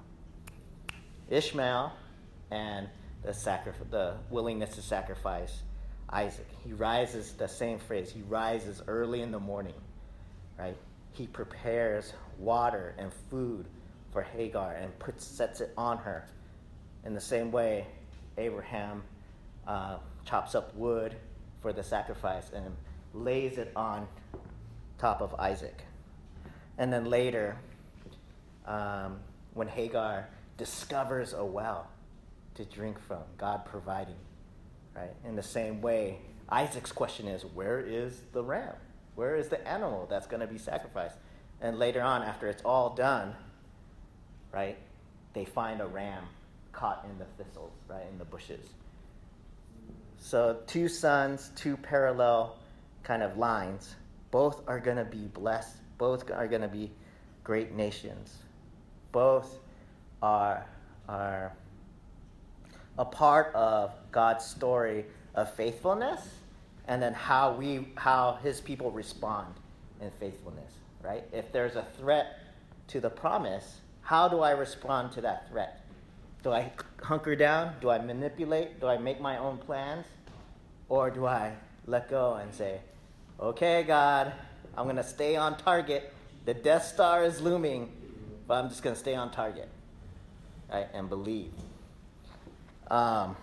Ishmael, 1.31 1.91
and 2.51 2.87
the, 3.23 3.33
sacri- 3.33 3.73
the 3.89 4.15
willingness 4.29 4.75
to 4.75 4.81
sacrifice 4.81 5.61
Isaac. 6.09 6.47
He 6.63 6.73
rises, 6.73 7.33
the 7.33 7.47
same 7.47 7.79
phrase, 7.79 8.11
he 8.11 8.21
rises 8.23 8.81
early 8.87 9.21
in 9.21 9.31
the 9.31 9.39
morning, 9.39 9.75
right? 10.57 10.77
he 11.19 11.27
prepares 11.27 12.13
water 12.37 12.95
and 12.97 13.11
food 13.29 13.65
for 14.11 14.21
Hagar 14.21 14.73
and 14.73 14.97
puts, 14.99 15.25
sets 15.25 15.59
it 15.59 15.73
on 15.77 15.97
her. 15.97 16.25
In 17.05 17.13
the 17.13 17.21
same 17.21 17.51
way, 17.51 17.85
Abraham 18.37 19.03
uh, 19.67 19.97
chops 20.25 20.55
up 20.55 20.73
wood 20.75 21.15
for 21.61 21.73
the 21.73 21.83
sacrifice 21.83 22.51
and 22.53 22.73
lays 23.13 23.57
it 23.57 23.71
on 23.75 24.07
top 24.97 25.21
of 25.21 25.35
Isaac. 25.35 25.83
And 26.77 26.91
then 26.91 27.05
later, 27.05 27.57
um, 28.65 29.19
when 29.53 29.67
Hagar 29.67 30.29
discovers 30.57 31.33
a 31.33 31.43
well 31.43 31.87
to 32.59 32.65
drink 32.65 32.99
from, 32.99 33.21
God 33.37 33.63
providing, 33.63 34.17
right? 34.93 35.13
In 35.25 35.37
the 35.37 35.43
same 35.43 35.81
way, 35.81 36.17
Isaac's 36.49 36.91
question 36.91 37.27
is, 37.27 37.43
where 37.43 37.79
is 37.79 38.21
the 38.33 38.43
ram? 38.43 38.73
Where 39.15 39.37
is 39.37 39.47
the 39.47 39.65
animal 39.65 40.07
that's 40.09 40.27
going 40.27 40.41
to 40.41 40.47
be 40.47 40.57
sacrificed? 40.57 41.15
And 41.61 41.79
later 41.79 42.01
on, 42.01 42.21
after 42.21 42.47
it's 42.47 42.61
all 42.63 42.95
done, 42.95 43.33
right, 44.51 44.77
they 45.33 45.45
find 45.45 45.79
a 45.79 45.87
ram 45.87 46.23
caught 46.73 47.07
in 47.09 47.17
the 47.17 47.25
thistles, 47.41 47.71
right, 47.87 48.03
in 48.11 48.17
the 48.17 48.25
bushes. 48.25 48.65
So, 50.17 50.57
two 50.67 50.89
sons, 50.89 51.51
two 51.55 51.77
parallel 51.77 52.57
kind 53.03 53.23
of 53.23 53.37
lines. 53.37 53.95
Both 54.31 54.67
are 54.67 54.81
going 54.81 54.97
to 54.97 55.05
be 55.05 55.27
blessed. 55.27 55.77
Both 55.97 56.29
are 56.29 56.47
going 56.47 56.61
to 56.61 56.67
be 56.67 56.91
great 57.45 57.73
nations. 57.73 58.35
Both 59.13 59.59
are, 60.21 60.65
are 61.07 61.53
a 62.99 63.05
part 63.05 63.55
of 63.55 63.91
God's 64.11 64.45
story 64.45 65.05
of 65.33 65.51
faithfulness 65.55 66.21
and 66.87 67.01
then 67.01 67.13
how 67.13 67.53
we 67.53 67.87
how 67.95 68.37
his 68.43 68.59
people 68.59 68.91
respond 68.91 69.47
in 70.01 70.11
faithfulness, 70.19 70.71
right? 71.01 71.23
If 71.31 71.51
there's 71.51 71.75
a 71.75 71.85
threat 71.97 72.39
to 72.89 72.99
the 72.99 73.09
promise, 73.09 73.77
how 74.01 74.27
do 74.27 74.41
I 74.41 74.51
respond 74.51 75.13
to 75.13 75.21
that 75.21 75.49
threat? 75.49 75.81
Do 76.43 76.51
I 76.51 76.71
hunker 77.01 77.35
down? 77.35 77.75
Do 77.79 77.89
I 77.89 77.99
manipulate? 77.99 78.81
Do 78.81 78.87
I 78.87 78.97
make 78.97 79.21
my 79.21 79.37
own 79.37 79.57
plans? 79.57 80.05
Or 80.89 81.09
do 81.09 81.25
I 81.25 81.53
let 81.85 82.09
go 82.09 82.35
and 82.35 82.53
say, 82.53 82.79
okay, 83.39 83.83
God, 83.83 84.33
I'm 84.77 84.85
going 84.85 84.95
to 84.95 85.03
stay 85.03 85.35
on 85.35 85.57
target. 85.57 86.13
The 86.45 86.53
Death 86.53 86.85
Star 86.85 87.23
is 87.23 87.39
looming, 87.39 87.91
but 88.47 88.55
I'm 88.55 88.69
just 88.69 88.83
going 88.83 88.95
to 88.95 88.99
stay 88.99 89.15
on 89.15 89.31
target 89.31 89.69
right, 90.71 90.87
and 90.93 91.07
believe. 91.07 91.51
Um, 92.89 93.35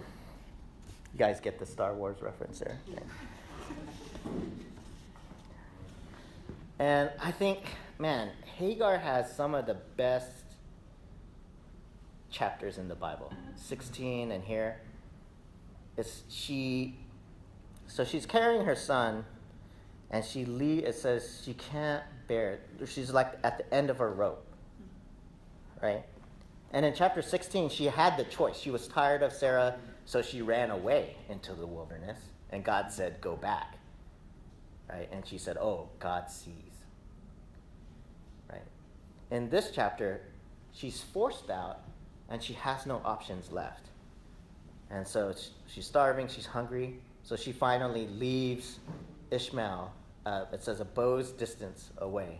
you 1.12 1.18
guys 1.18 1.40
get 1.40 1.58
the 1.58 1.66
Star 1.66 1.94
Wars 1.94 2.20
reference 2.20 2.58
there? 2.58 2.78
And 6.78 7.10
I 7.20 7.30
think, 7.30 7.60
man, 7.98 8.30
Hagar 8.58 8.98
has 8.98 9.34
some 9.34 9.54
of 9.54 9.66
the 9.66 9.76
best 9.96 10.30
chapters 12.30 12.76
in 12.76 12.88
the 12.88 12.94
Bible. 12.94 13.32
16 13.56 14.30
and 14.30 14.44
here. 14.44 14.80
It's 15.96 16.22
she 16.28 16.96
so 17.86 18.04
she's 18.04 18.26
carrying 18.26 18.66
her 18.66 18.74
son 18.74 19.24
and 20.10 20.24
she 20.24 20.44
leave 20.44 20.84
it 20.84 20.94
says 20.94 21.40
she 21.44 21.54
can't 21.54 22.02
bear 22.28 22.58
it. 22.78 22.88
She's 22.88 23.10
like 23.10 23.38
at 23.42 23.58
the 23.58 23.74
end 23.74 23.88
of 23.88 23.98
her 23.98 24.10
rope. 24.10 24.44
Right? 25.82 26.04
And 26.76 26.84
in 26.84 26.92
chapter 26.92 27.22
16, 27.22 27.70
she 27.70 27.86
had 27.86 28.18
the 28.18 28.24
choice. 28.24 28.58
She 28.58 28.70
was 28.70 28.86
tired 28.86 29.22
of 29.22 29.32
Sarah, 29.32 29.76
so 30.04 30.20
she 30.20 30.42
ran 30.42 30.70
away 30.70 31.16
into 31.30 31.54
the 31.54 31.66
wilderness. 31.66 32.18
And 32.50 32.62
God 32.62 32.92
said, 32.92 33.18
Go 33.22 33.34
back. 33.34 33.78
Right? 34.86 35.08
And 35.10 35.26
she 35.26 35.38
said, 35.38 35.56
Oh, 35.56 35.88
God 36.00 36.30
sees. 36.30 36.52
Right? 38.52 38.60
In 39.30 39.48
this 39.48 39.70
chapter, 39.74 40.20
she's 40.74 41.00
forced 41.00 41.48
out 41.48 41.80
and 42.28 42.42
she 42.42 42.52
has 42.52 42.84
no 42.84 43.00
options 43.06 43.50
left. 43.50 43.86
And 44.90 45.08
so 45.08 45.34
she's 45.66 45.86
starving, 45.86 46.28
she's 46.28 46.44
hungry. 46.44 46.98
So 47.22 47.36
she 47.36 47.52
finally 47.52 48.06
leaves 48.06 48.80
Ishmael, 49.30 49.94
uh, 50.26 50.44
it 50.52 50.62
says 50.62 50.80
a 50.80 50.84
bow's 50.84 51.30
distance 51.30 51.88
away, 51.96 52.38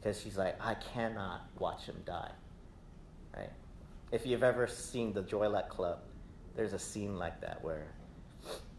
because 0.00 0.22
she's 0.22 0.38
like, 0.38 0.56
I 0.58 0.72
cannot 0.72 1.42
watch 1.58 1.82
him 1.82 1.96
die. 2.06 2.30
Right? 3.36 3.50
If 4.14 4.24
you've 4.24 4.44
ever 4.44 4.68
seen 4.68 5.12
the 5.12 5.22
Joy-Luck 5.22 5.68
Club, 5.68 5.98
there's 6.54 6.72
a 6.72 6.78
scene 6.78 7.18
like 7.18 7.40
that 7.40 7.64
where 7.64 7.88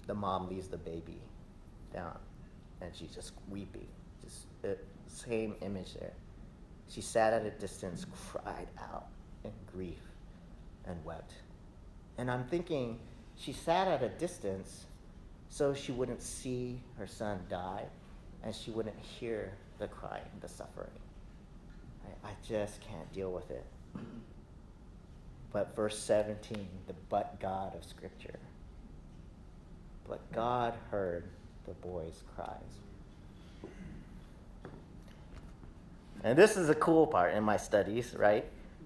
the 0.07 0.13
mom 0.13 0.47
leaves 0.47 0.69
the 0.69 0.77
baby 0.77 1.19
down 1.93 2.17
and 2.79 2.95
she's 2.95 3.13
just 3.13 3.33
weeping. 3.49 3.89
Just 4.23 4.45
uh, 4.63 4.69
same 5.07 5.55
image 5.61 5.95
there. 5.95 6.13
She 6.87 7.01
sat 7.01 7.33
at 7.33 7.45
a 7.45 7.49
distance, 7.49 8.05
cried 8.31 8.69
out 8.79 9.07
in 9.43 9.51
grief, 9.73 9.99
and 10.85 11.03
wept. 11.03 11.33
And 12.17 12.31
I'm 12.31 12.45
thinking, 12.45 12.97
she 13.35 13.51
sat 13.51 13.89
at 13.89 14.01
a 14.01 14.09
distance 14.17 14.85
so 15.49 15.73
she 15.73 15.91
wouldn't 15.91 16.21
see 16.21 16.79
her 16.97 17.07
son 17.07 17.41
die 17.49 17.83
and 18.41 18.55
she 18.55 18.71
wouldn't 18.71 18.97
hear 19.01 19.51
the 19.79 19.87
crying, 19.89 20.31
the 20.39 20.47
suffering. 20.47 20.97
I, 22.05 22.29
I 22.29 22.31
just 22.47 22.79
can't 22.79 23.11
deal 23.11 23.33
with 23.33 23.51
it. 23.51 23.65
But 25.55 25.73
verse 25.73 25.97
17, 25.97 26.67
the 26.85 26.93
but 27.07 27.39
God 27.39 27.77
of 27.77 27.85
Scripture. 27.85 28.39
But 30.05 30.19
God 30.33 30.73
heard 30.91 31.23
the 31.65 31.71
boy's 31.75 32.23
cries. 32.35 33.71
And 36.25 36.37
this 36.37 36.57
is 36.57 36.67
a 36.67 36.75
cool 36.75 37.07
part 37.07 37.35
in 37.35 37.41
my 37.41 37.55
studies, 37.55 38.13
right? 38.17 38.43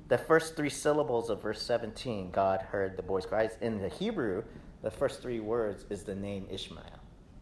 The 0.10 0.19
first 0.19 0.55
three 0.55 0.69
syllables 0.69 1.32
of 1.32 1.41
verse 1.41 1.60
17, 1.60 2.29
God 2.29 2.62
heard 2.62 2.97
the 2.97 3.01
boy's 3.01 3.25
cries. 3.25 3.58
In 3.62 3.82
the 3.82 3.89
Hebrew, 3.89 4.43
the 4.84 4.91
first 4.91 5.23
three 5.23 5.39
words 5.39 5.86
is 5.89 6.03
the 6.03 6.13
name 6.13 6.45
Ishmael, 6.51 6.84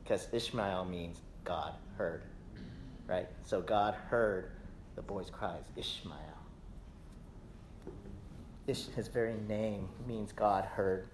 because 0.06 0.30
Ishmael 0.32 0.86
means 0.86 1.20
God 1.44 1.74
heard, 1.98 2.24
right? 3.08 3.28
So 3.46 3.60
God 3.60 3.94
heard 3.94 4.52
the 4.96 5.02
boy's 5.02 5.30
cries, 5.30 5.66
Ishmael. 5.76 6.37
His 8.68 9.08
very 9.08 9.36
name 9.48 9.88
means 10.06 10.34
God 10.34 10.66
heard. 10.66 11.08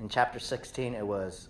In 0.00 0.08
chapter 0.10 0.38
16, 0.38 0.94
it 0.94 1.06
was 1.06 1.48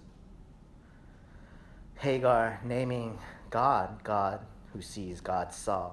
Hagar 1.98 2.60
naming 2.64 3.18
God, 3.50 4.04
God 4.04 4.38
who 4.72 4.80
sees, 4.80 5.20
God 5.20 5.52
saw. 5.52 5.90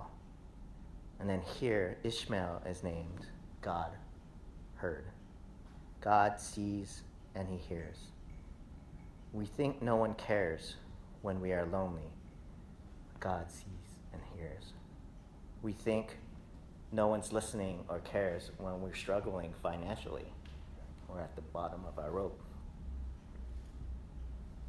And 1.19 1.27
then 1.27 1.41
here, 1.41 1.97
Ishmael 2.03 2.61
is 2.69 2.83
named 2.83 3.25
God 3.63 3.91
heard. 4.75 5.05
God 6.01 6.39
sees 6.39 7.01
and 7.33 7.47
he 7.47 7.57
hears. 7.57 7.97
We 9.33 9.45
think 9.45 9.81
no 9.81 9.95
one 9.95 10.13
cares 10.15 10.75
when 11.23 11.41
we 11.41 11.51
are 11.51 11.65
lonely. 11.65 12.11
God 13.19 13.49
sees 13.49 13.95
and 14.13 14.21
hears. 14.35 14.73
We 15.63 15.71
think 15.71 16.17
no 16.91 17.07
one's 17.07 17.31
listening 17.31 17.83
or 17.87 17.99
cares 17.99 18.51
when 18.57 18.81
we're 18.81 18.93
struggling 18.93 19.53
financially 19.63 20.25
or 21.07 21.19
at 21.21 21.35
the 21.35 21.41
bottom 21.41 21.81
of 21.87 21.97
our 21.97 22.11
rope. 22.11 22.39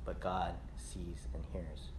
But 0.04 0.20
God 0.20 0.54
sees 0.76 1.26
and 1.34 1.44
hears. 1.52 1.90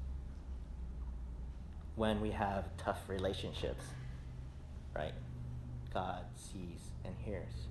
When 1.96 2.22
we 2.22 2.32
have 2.32 2.66
tough 2.78 3.08
relationships, 3.08 3.84
right? 4.96 5.14
God 5.94 6.24
sees 6.36 6.80
and 7.06 7.14
hears 7.20 7.68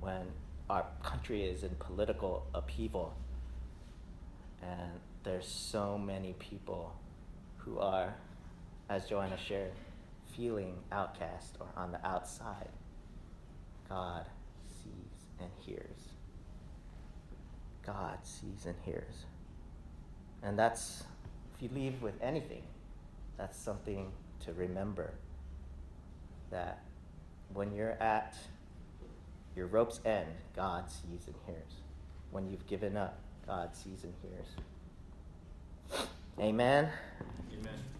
when 0.00 0.26
our 0.68 0.84
country 1.02 1.42
is 1.42 1.62
in 1.62 1.70
political 1.78 2.46
upheaval 2.54 3.14
and 4.62 5.00
there's 5.24 5.46
so 5.46 5.98
many 5.98 6.34
people 6.34 6.94
who 7.58 7.78
are, 7.78 8.14
as 8.88 9.06
Joanna 9.08 9.36
shared, 9.36 9.72
feeling 10.36 10.74
outcast 10.92 11.56
or 11.60 11.66
on 11.76 11.92
the 11.92 12.06
outside. 12.06 12.68
God 13.88 14.26
sees 14.68 15.26
and 15.40 15.50
hears. 15.60 16.10
God 17.84 18.18
sees 18.22 18.66
and 18.66 18.74
hears. 18.84 19.24
And 20.42 20.58
that's, 20.58 21.04
if 21.54 21.62
you 21.62 21.70
leave 21.74 22.02
with 22.02 22.14
anything, 22.22 22.62
that's 23.36 23.58
something 23.58 24.12
to 24.44 24.52
remember 24.52 25.12
that 26.50 26.82
when 27.52 27.72
you're 27.74 28.00
at 28.02 28.36
your 29.54 29.66
rope's 29.66 30.00
end, 30.04 30.28
God 30.54 30.90
sees 30.90 31.26
and 31.26 31.36
hears. 31.46 31.80
When 32.30 32.48
you've 32.50 32.66
given 32.66 32.96
up, 32.96 33.18
God 33.46 33.74
sees 33.74 34.04
and 34.04 34.12
hears. 34.22 34.48
Amen. 36.38 36.90
Amen. 37.52 37.95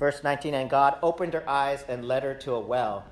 Verse 0.00 0.24
19 0.24 0.54
And 0.54 0.68
God 0.68 0.96
opened 1.02 1.34
her 1.34 1.48
eyes 1.48 1.84
and 1.86 2.04
led 2.04 2.24
her 2.24 2.34
to 2.34 2.54
a 2.54 2.60
well. 2.60 3.04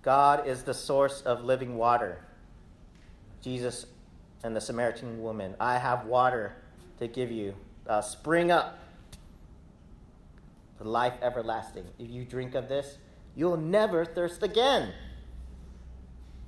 God 0.00 0.46
is 0.46 0.62
the 0.62 0.72
source 0.72 1.20
of 1.22 1.44
living 1.44 1.76
water. 1.76 2.24
Jesus 3.42 3.84
and 4.42 4.56
the 4.56 4.60
Samaritan 4.60 5.20
woman, 5.20 5.54
I 5.60 5.76
have 5.76 6.06
water 6.06 6.54
to 6.98 7.08
give 7.08 7.30
you. 7.30 7.54
Uh, 7.86 8.00
spring 8.00 8.52
up 8.52 8.78
the 10.78 10.88
life 10.88 11.14
everlasting. 11.20 11.84
If 11.98 12.08
you 12.08 12.24
drink 12.24 12.54
of 12.54 12.68
this, 12.68 12.98
you'll 13.34 13.56
never 13.56 14.04
thirst 14.04 14.42
again. 14.42 14.92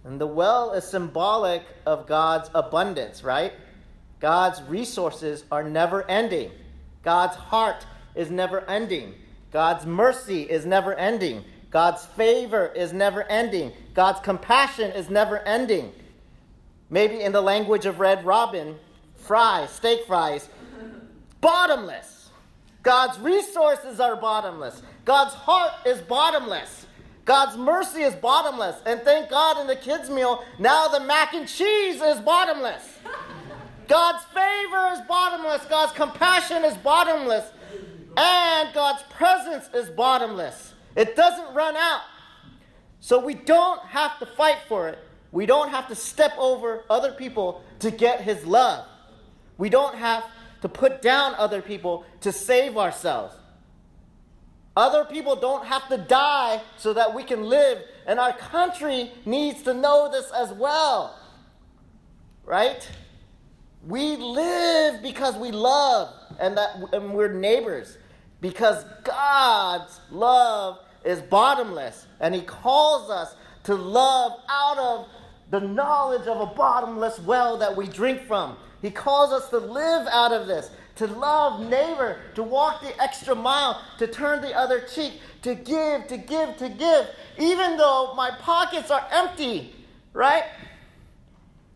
And 0.04 0.20
the 0.20 0.26
well 0.26 0.72
is 0.72 0.84
symbolic 0.84 1.64
of 1.84 2.06
God's 2.06 2.50
abundance, 2.54 3.24
right? 3.24 3.52
God's 4.20 4.62
resources 4.62 5.44
are 5.50 5.64
never 5.64 6.08
ending. 6.08 6.52
God's 7.02 7.36
heart 7.36 7.84
is 8.14 8.30
never 8.30 8.68
ending. 8.68 9.14
God's 9.52 9.86
mercy 9.86 10.42
is 10.42 10.64
never 10.64 10.94
ending. 10.94 11.44
God's 11.70 12.04
favor 12.04 12.66
is 12.74 12.92
never 12.92 13.22
ending. 13.24 13.72
God's 13.94 14.20
compassion 14.20 14.90
is 14.92 15.08
never 15.08 15.38
ending. 15.40 15.92
Maybe 16.90 17.22
in 17.22 17.32
the 17.32 17.40
language 17.40 17.86
of 17.86 17.98
Red 17.98 18.24
Robin, 18.26 18.76
fries, 19.16 19.70
steak 19.70 20.04
fries, 20.06 20.48
bottomless. 21.40 22.30
God's 22.82 23.18
resources 23.20 24.00
are 24.00 24.16
bottomless. 24.16 24.82
God's 25.04 25.34
heart 25.34 25.72
is 25.86 26.00
bottomless. 26.02 26.86
God's 27.24 27.56
mercy 27.56 28.02
is 28.02 28.14
bottomless. 28.14 28.76
And 28.84 29.00
thank 29.02 29.30
God 29.30 29.60
in 29.60 29.66
the 29.66 29.76
kids' 29.76 30.10
meal, 30.10 30.44
now 30.58 30.88
the 30.88 31.00
mac 31.00 31.34
and 31.34 31.46
cheese 31.46 32.00
is 32.02 32.20
bottomless. 32.20 32.82
God's 33.88 34.24
favor 34.26 34.90
is 34.92 35.00
bottomless. 35.08 35.64
God's 35.66 35.92
compassion 35.92 36.64
is 36.64 36.76
bottomless. 36.78 37.50
And 38.16 38.74
God's 38.74 39.02
presence 39.10 39.68
is 39.74 39.90
bottomless. 39.90 40.74
It 40.96 41.16
doesn't 41.16 41.54
run 41.54 41.76
out. 41.76 42.02
So 43.00 43.18
we 43.18 43.34
don't 43.34 43.80
have 43.82 44.18
to 44.18 44.26
fight 44.26 44.58
for 44.68 44.88
it. 44.88 44.98
We 45.32 45.46
don't 45.46 45.70
have 45.70 45.88
to 45.88 45.94
step 45.94 46.32
over 46.38 46.84
other 46.90 47.12
people 47.12 47.62
to 47.80 47.90
get 47.90 48.20
His 48.20 48.44
love. 48.44 48.86
We 49.56 49.70
don't 49.70 49.94
have 49.94 50.24
to 50.60 50.68
put 50.68 51.02
down 51.02 51.34
other 51.36 51.62
people 51.62 52.04
to 52.20 52.32
save 52.32 52.76
ourselves. 52.76 53.34
Other 54.76 55.04
people 55.04 55.36
don't 55.36 55.66
have 55.66 55.88
to 55.88 55.98
die 55.98 56.62
so 56.76 56.92
that 56.94 57.14
we 57.14 57.24
can 57.24 57.44
live, 57.44 57.82
and 58.06 58.18
our 58.18 58.32
country 58.32 59.10
needs 59.26 59.62
to 59.64 59.74
know 59.74 60.10
this 60.10 60.30
as 60.30 60.52
well. 60.52 61.18
Right? 62.44 62.88
We 63.86 64.16
live 64.16 65.02
because 65.02 65.36
we 65.36 65.50
love 65.50 66.14
and 66.38 66.56
that 66.56 66.76
and 66.92 67.14
we're 67.14 67.32
neighbors 67.32 67.98
because 68.42 68.84
God's 69.04 70.00
love 70.10 70.80
is 71.04 71.22
bottomless 71.22 72.06
and 72.20 72.34
he 72.34 72.42
calls 72.42 73.10
us 73.10 73.34
to 73.64 73.74
love 73.74 74.32
out 74.50 74.78
of 74.78 75.08
the 75.50 75.60
knowledge 75.60 76.26
of 76.26 76.40
a 76.40 76.54
bottomless 76.54 77.18
well 77.20 77.56
that 77.58 77.74
we 77.74 77.86
drink 77.86 78.20
from. 78.26 78.56
He 78.82 78.90
calls 78.90 79.32
us 79.32 79.48
to 79.50 79.58
live 79.58 80.06
out 80.08 80.32
of 80.32 80.46
this 80.46 80.70
to 80.96 81.06
love 81.06 81.60
neighbor, 81.70 82.18
to 82.34 82.42
walk 82.42 82.82
the 82.82 83.02
extra 83.02 83.34
mile, 83.34 83.80
to 83.98 84.06
turn 84.06 84.42
the 84.42 84.54
other 84.54 84.80
cheek, 84.80 85.20
to 85.40 85.54
give, 85.54 86.06
to 86.06 86.18
give, 86.18 86.56
to 86.58 86.68
give, 86.68 87.06
even 87.38 87.78
though 87.78 88.12
my 88.14 88.30
pockets 88.40 88.90
are 88.90 89.06
empty, 89.10 89.74
right? 90.12 90.44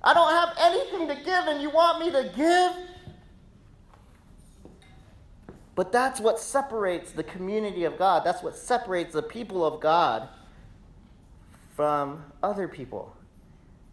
I 0.03 0.13
don't 0.13 0.33
have 0.33 0.55
anything 0.61 1.09
to 1.09 1.15
give, 1.25 1.47
and 1.47 1.63
you 1.63 1.71
want 1.71 2.01
me 2.01 2.11
to 2.11 2.31
give? 2.37 2.96
But 5.77 5.93
that's 5.93 6.21
what 6.21 6.41
separates 6.41 7.13
the 7.13 7.23
community 7.23 7.85
of 7.85 7.99
God. 7.99 8.25
That's 8.25 8.43
what 8.43 8.57
separates 8.57 9.13
the 9.13 9.23
people 9.23 9.65
of 9.65 9.79
God 9.79 10.27
from 11.77 12.25
other 12.43 12.67
people. 12.67 13.15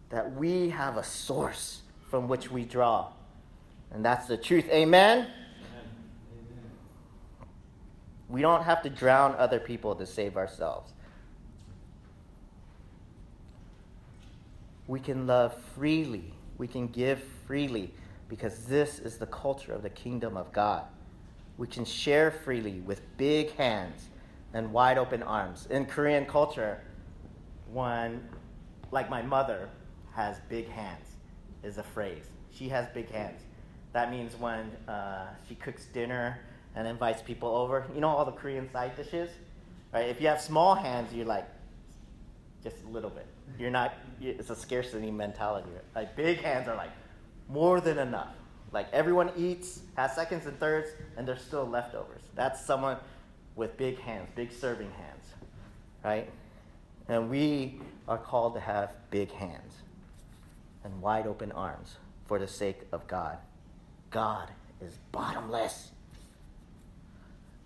That 0.10 0.34
we 0.34 0.69
have 0.69 0.96
a 0.96 1.04
source 1.04 1.82
from 2.10 2.30
which 2.30 2.50
we 2.50 2.63
draw. 2.63 3.10
And 3.91 4.04
that's 4.04 4.28
the 4.28 4.38
truth. 4.38 4.65
Amen? 4.69 5.19
Amen? 5.19 5.32
We 8.30 8.41
don't 8.41 8.63
have 8.63 8.82
to 8.84 8.89
drown 8.89 9.36
other 9.36 9.60
people 9.60 9.93
to 9.96 10.06
save 10.06 10.38
ourselves. 10.38 10.93
We 14.88 15.02
can 15.02 15.28
love 15.28 15.54
freely. 15.76 16.34
We 16.58 16.67
can 16.67 16.88
give 16.88 17.22
freely 17.46 17.91
because 18.30 18.65
this 18.65 19.00
is 19.00 19.17
the 19.17 19.26
culture 19.26 19.74
of 19.74 19.84
the 19.84 19.89
kingdom 19.89 20.38
of 20.38 20.54
God. 20.54 20.86
We 21.57 21.67
can 21.67 21.85
share 21.85 22.31
freely 22.31 22.79
with 22.81 23.01
big 23.17 23.51
hands 23.55 24.09
and 24.53 24.71
wide 24.71 24.97
open 24.97 25.23
arms. 25.23 25.67
In 25.69 25.85
Korean 25.85 26.25
culture, 26.25 26.81
when, 27.71 28.27
like 28.91 29.09
my 29.09 29.21
mother, 29.21 29.69
has 30.13 30.39
big 30.49 30.67
hands, 30.69 31.07
is 31.63 31.77
a 31.77 31.83
phrase. 31.83 32.25
She 32.51 32.69
has 32.69 32.87
big 32.93 33.09
hands. 33.09 33.41
That 33.93 34.11
means 34.11 34.35
when 34.35 34.71
uh, 34.87 35.27
she 35.47 35.55
cooks 35.55 35.85
dinner 35.85 36.39
and 36.75 36.87
invites 36.87 37.21
people 37.21 37.49
over. 37.55 37.85
You 37.93 38.01
know 38.01 38.09
all 38.09 38.25
the 38.25 38.31
Korean 38.31 38.71
side 38.71 38.95
dishes, 38.95 39.29
right? 39.93 40.09
If 40.09 40.21
you 40.21 40.27
have 40.27 40.41
small 40.41 40.75
hands, 40.75 41.13
you're 41.13 41.25
like 41.25 41.47
just 42.63 42.77
a 42.83 42.87
little 42.87 43.09
bit. 43.09 43.27
You're 43.59 43.71
not. 43.71 43.93
It's 44.21 44.49
a 44.49 44.55
scarcity 44.55 45.11
mentality. 45.11 45.69
Like 45.95 46.15
big 46.15 46.41
hands 46.41 46.67
are 46.67 46.75
like 46.75 46.91
more 47.49 47.81
than 47.81 47.99
enough. 47.99 48.35
Like 48.73 48.88
everyone 48.91 49.31
eats, 49.38 49.81
has 49.95 50.15
seconds 50.15 50.47
and 50.47 50.59
thirds, 50.59 50.89
and 51.15 51.27
there's 51.27 51.41
still 51.41 51.65
leftovers. 51.65 52.23
That's 52.36 52.65
someone 52.65 52.97
with 53.55 53.77
big 53.77 53.99
hands, 53.99 54.29
big 54.36 54.51
serving 54.51 54.89
hands, 54.91 55.25
right? 56.03 56.29
And 57.07 57.29
we 57.29 57.79
are 58.07 58.17
called 58.17 58.55
to 58.55 58.59
have 58.59 58.95
big 59.12 59.31
hands 59.31 59.75
and 60.83 61.01
wide 61.01 61.27
open 61.27 61.51
arms 61.51 61.97
for 62.25 62.39
the 62.39 62.47
sake 62.47 62.81
of 62.91 63.07
God. 63.07 63.38
God 64.09 64.49
is 64.81 64.97
bottomless. 65.12 65.91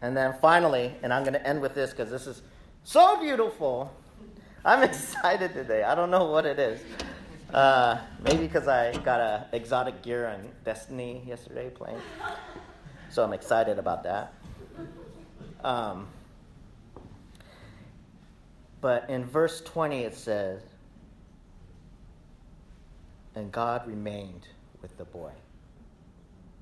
And 0.01 0.15
then 0.15 0.35
finally, 0.41 0.93
and 1.01 1.13
I'm 1.13 1.23
going 1.23 1.33
to 1.33 1.47
end 1.47 1.61
with 1.61 1.73
this 1.73 1.91
because 1.91 2.11
this 2.11 2.27
is 2.27 2.41
so 2.83 3.19
beautiful. 3.21 3.93
I'm 4.65 4.83
excited 4.89 5.53
today. 5.53 5.83
I 5.83 5.95
don't 5.95 6.11
know 6.11 6.25
what 6.25 6.45
it 6.45 6.59
is. 6.59 6.81
Uh, 7.53 7.97
maybe 8.21 8.43
because 8.43 8.67
I 8.67 8.91
got 8.97 9.21
a 9.21 9.47
exotic 9.53 10.01
gear 10.01 10.27
on 10.27 10.49
Destiny 10.65 11.23
yesterday 11.25 11.69
playing. 11.69 12.01
So 13.09 13.23
I'm 13.23 13.31
excited 13.31 13.79
about 13.79 14.03
that. 14.03 14.33
Um, 15.63 16.07
but 18.81 19.09
in 19.09 19.25
verse 19.25 19.61
20 19.61 20.01
it 20.03 20.15
says, 20.15 20.61
And 23.33 23.51
God 23.51 23.87
remained 23.87 24.47
with 24.81 24.97
the 24.97 25.05
boy 25.05 25.31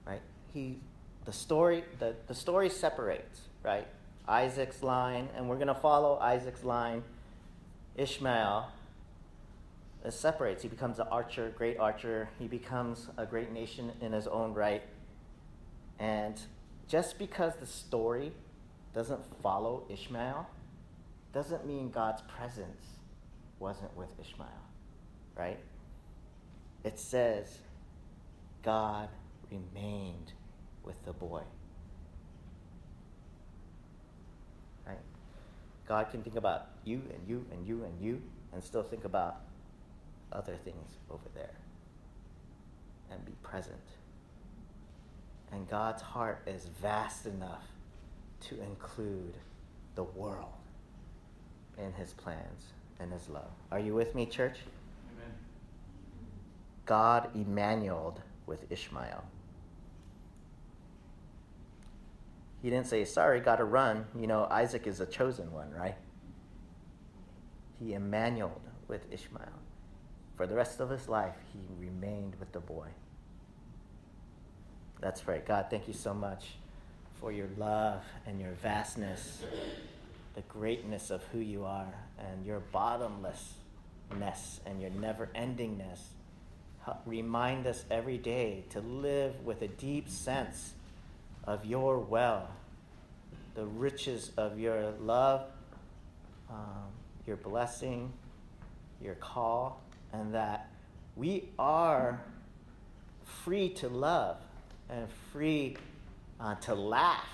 Right? 0.06 0.22
he 0.54 0.78
the 1.26 1.34
story 1.34 1.84
the, 1.98 2.16
the 2.28 2.36
story 2.36 2.70
separates, 2.70 3.42
right? 3.64 3.88
Isaac's 4.28 4.84
line, 4.84 5.30
and 5.36 5.50
we're 5.50 5.58
gonna 5.58 5.74
follow 5.74 6.20
Isaac's 6.20 6.64
line. 6.64 7.04
Ishmael 7.96 8.70
separates. 10.12 10.62
He 10.62 10.70
becomes 10.70 11.00
an 11.00 11.08
archer, 11.10 11.54
great 11.58 11.80
archer. 11.80 12.30
He 12.40 12.48
becomes 12.48 13.10
a 13.18 13.26
great 13.26 13.52
nation 13.52 13.92
in 14.02 14.12
his 14.12 14.28
own 14.28 14.54
right. 14.54 14.84
And 16.00 16.40
just 16.88 17.18
because 17.18 17.54
the 17.60 17.66
story 17.66 18.32
doesn't 18.94 19.26
follow 19.42 19.84
Ishmael 19.90 20.48
doesn't 21.34 21.66
mean 21.66 21.90
God's 21.90 22.22
presence 22.22 22.86
wasn't 23.60 23.96
with 23.98 24.10
Ishmael, 24.20 24.48
right? 25.38 25.60
It 26.84 27.00
says 27.00 27.60
God 28.64 29.10
remained 29.52 30.34
with 30.84 31.04
the 31.06 31.14
boy. 31.14 31.42
Right? 34.88 35.00
God 35.88 36.10
can 36.12 36.22
think 36.22 36.36
about 36.36 36.68
you 36.84 37.02
and 37.14 37.28
you 37.28 37.46
and 37.52 37.68
you 37.68 37.84
and 37.84 38.02
you 38.02 38.22
and 38.54 38.64
still 38.64 38.84
think 38.84 39.04
about 39.04 39.42
other 40.36 40.56
things 40.64 40.98
over 41.10 41.28
there 41.34 41.56
and 43.12 43.24
be 43.26 43.34
present. 43.42 43.78
And 45.52 45.70
God's 45.70 46.02
heart 46.02 46.42
is 46.46 46.68
vast 46.82 47.26
enough 47.26 47.64
to 48.42 48.62
include 48.62 49.36
the 49.96 50.04
world 50.04 50.52
in 51.78 51.94
his 51.94 52.14
plans 52.14 52.74
and 53.00 53.12
his 53.12 53.30
love. 53.30 53.52
Are 53.72 53.80
you 53.80 53.94
with 53.94 54.16
me, 54.16 54.26
church? 54.26 54.58
Amen. 55.14 55.34
God 56.86 57.30
Emmanuel 57.34 58.20
with 58.46 58.70
Ishmael. 58.70 59.24
He 62.62 62.70
didn't 62.70 62.88
say, 62.88 63.06
sorry, 63.06 63.40
got 63.40 63.58
to 63.58 63.64
run. 63.64 64.06
You 64.20 64.28
know, 64.28 64.48
Isaac 64.50 64.88
is 64.88 65.00
a 65.00 65.06
chosen 65.06 65.52
one, 65.52 65.72
right? 65.72 65.96
He 67.80 67.94
Emmanuel 67.94 68.60
with 68.88 69.06
Ishmael. 69.12 69.65
For 70.36 70.46
the 70.46 70.56
rest 70.56 70.80
of 70.80 70.90
his 70.90 71.08
life, 71.08 71.36
he 71.54 71.60
remained 71.80 72.36
with 72.40 72.52
the 72.52 72.60
boy. 72.60 72.88
That's 75.00 75.28
right. 75.28 75.46
God, 75.46 75.68
thank 75.70 75.88
you 75.88 75.94
so 75.94 76.14
much 76.14 76.56
for 77.20 77.32
your 77.32 77.48
love 77.58 78.04
and 78.26 78.40
your 78.40 78.52
vastness, 78.52 79.44
the 80.36 80.42
greatness 80.42 81.10
of 81.10 81.24
who 81.32 81.40
you 81.40 81.64
are, 81.64 81.94
and 82.20 82.46
your 82.46 82.60
bottomlessness 82.60 84.60
and 84.66 84.82
your 84.82 84.90
never 84.92 85.30
endingness. 85.36 86.00
Remind 87.06 87.66
us 87.66 87.86
every 87.90 88.18
day 88.18 88.64
to 88.72 88.82
live 88.82 89.46
with 89.46 89.62
a 89.62 89.68
deep 89.68 90.10
sense 90.10 90.74
of 91.46 91.66
your 91.66 92.00
well, 92.00 92.50
the 93.56 93.66
riches 93.66 94.32
of 94.38 94.60
your 94.60 94.92
love, 95.00 95.46
um, 96.50 96.92
your 97.26 97.38
blessing, 97.38 98.12
your 99.02 99.16
call, 99.16 99.82
and 100.20 100.34
that 100.34 100.70
we 101.16 101.50
are 101.58 102.22
free 103.44 103.70
to 103.70 103.90
love 103.90 104.38
and 104.90 105.08
free 105.32 105.78
uh, 106.40 106.56
to 106.56 106.76
laugh 106.76 107.28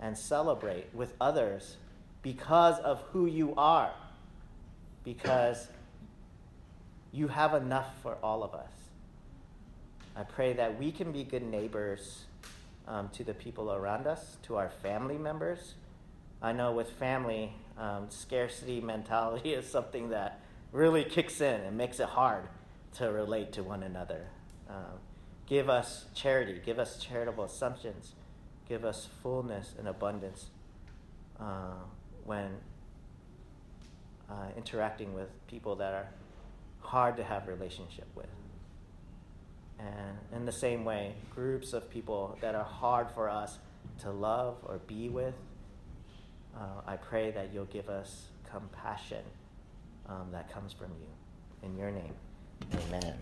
and 0.00 0.16
celebrate 0.16 0.86
with 0.94 1.12
others 1.20 1.76
because 2.22 2.78
of 2.80 3.00
who 3.12 3.26
you 3.26 3.54
are, 3.56 3.92
because 5.04 5.68
you 7.12 7.28
have 7.28 7.54
enough 7.54 7.90
for 8.02 8.16
all 8.22 8.42
of 8.42 8.54
us. 8.54 8.70
I 10.16 10.22
pray 10.22 10.52
that 10.54 10.78
we 10.78 10.92
can 10.92 11.12
be 11.12 11.24
good 11.24 11.42
neighbors 11.42 12.24
um, 12.86 13.08
to 13.10 13.24
the 13.24 13.34
people 13.34 13.72
around 13.72 14.06
us, 14.06 14.36
to 14.44 14.56
our 14.56 14.68
family 14.68 15.18
members, 15.18 15.74
I 16.44 16.52
know 16.52 16.72
with 16.72 16.90
family, 16.90 17.54
um, 17.78 18.10
scarcity 18.10 18.78
mentality 18.82 19.54
is 19.54 19.66
something 19.66 20.10
that 20.10 20.40
really 20.74 21.04
kicks 21.04 21.40
in 21.40 21.60
and 21.60 21.78
makes 21.78 22.00
it 22.00 22.08
hard 22.08 22.48
to 22.92 23.06
relate 23.06 23.52
to 23.52 23.62
one 23.62 23.84
another. 23.84 24.26
Um, 24.68 24.98
give 25.46 25.70
us 25.70 26.06
charity, 26.14 26.60
give 26.66 26.80
us 26.80 26.98
charitable 26.98 27.44
assumptions, 27.44 28.12
give 28.68 28.84
us 28.84 29.08
fullness 29.22 29.74
and 29.78 29.86
abundance 29.86 30.46
uh, 31.38 31.74
when 32.24 32.50
uh, 34.28 34.48
interacting 34.56 35.14
with 35.14 35.28
people 35.46 35.76
that 35.76 35.94
are 35.94 36.08
hard 36.80 37.16
to 37.18 37.24
have 37.24 37.46
relationship 37.46 38.08
with. 38.16 38.26
And 39.78 40.18
in 40.34 40.44
the 40.44 40.52
same 40.52 40.84
way, 40.84 41.14
groups 41.32 41.72
of 41.72 41.88
people 41.88 42.36
that 42.40 42.56
are 42.56 42.64
hard 42.64 43.12
for 43.12 43.28
us 43.28 43.58
to 44.00 44.10
love 44.10 44.56
or 44.64 44.78
be 44.88 45.08
with, 45.08 45.34
uh, 46.56 46.80
I 46.84 46.96
pray 46.96 47.30
that 47.30 47.50
you'll 47.54 47.64
give 47.66 47.88
us 47.88 48.26
compassion 48.50 49.22
um, 50.08 50.28
that 50.32 50.52
comes 50.52 50.72
from 50.72 50.90
you. 51.00 51.06
In 51.62 51.76
your 51.76 51.90
name, 51.90 52.14
amen. 52.88 53.14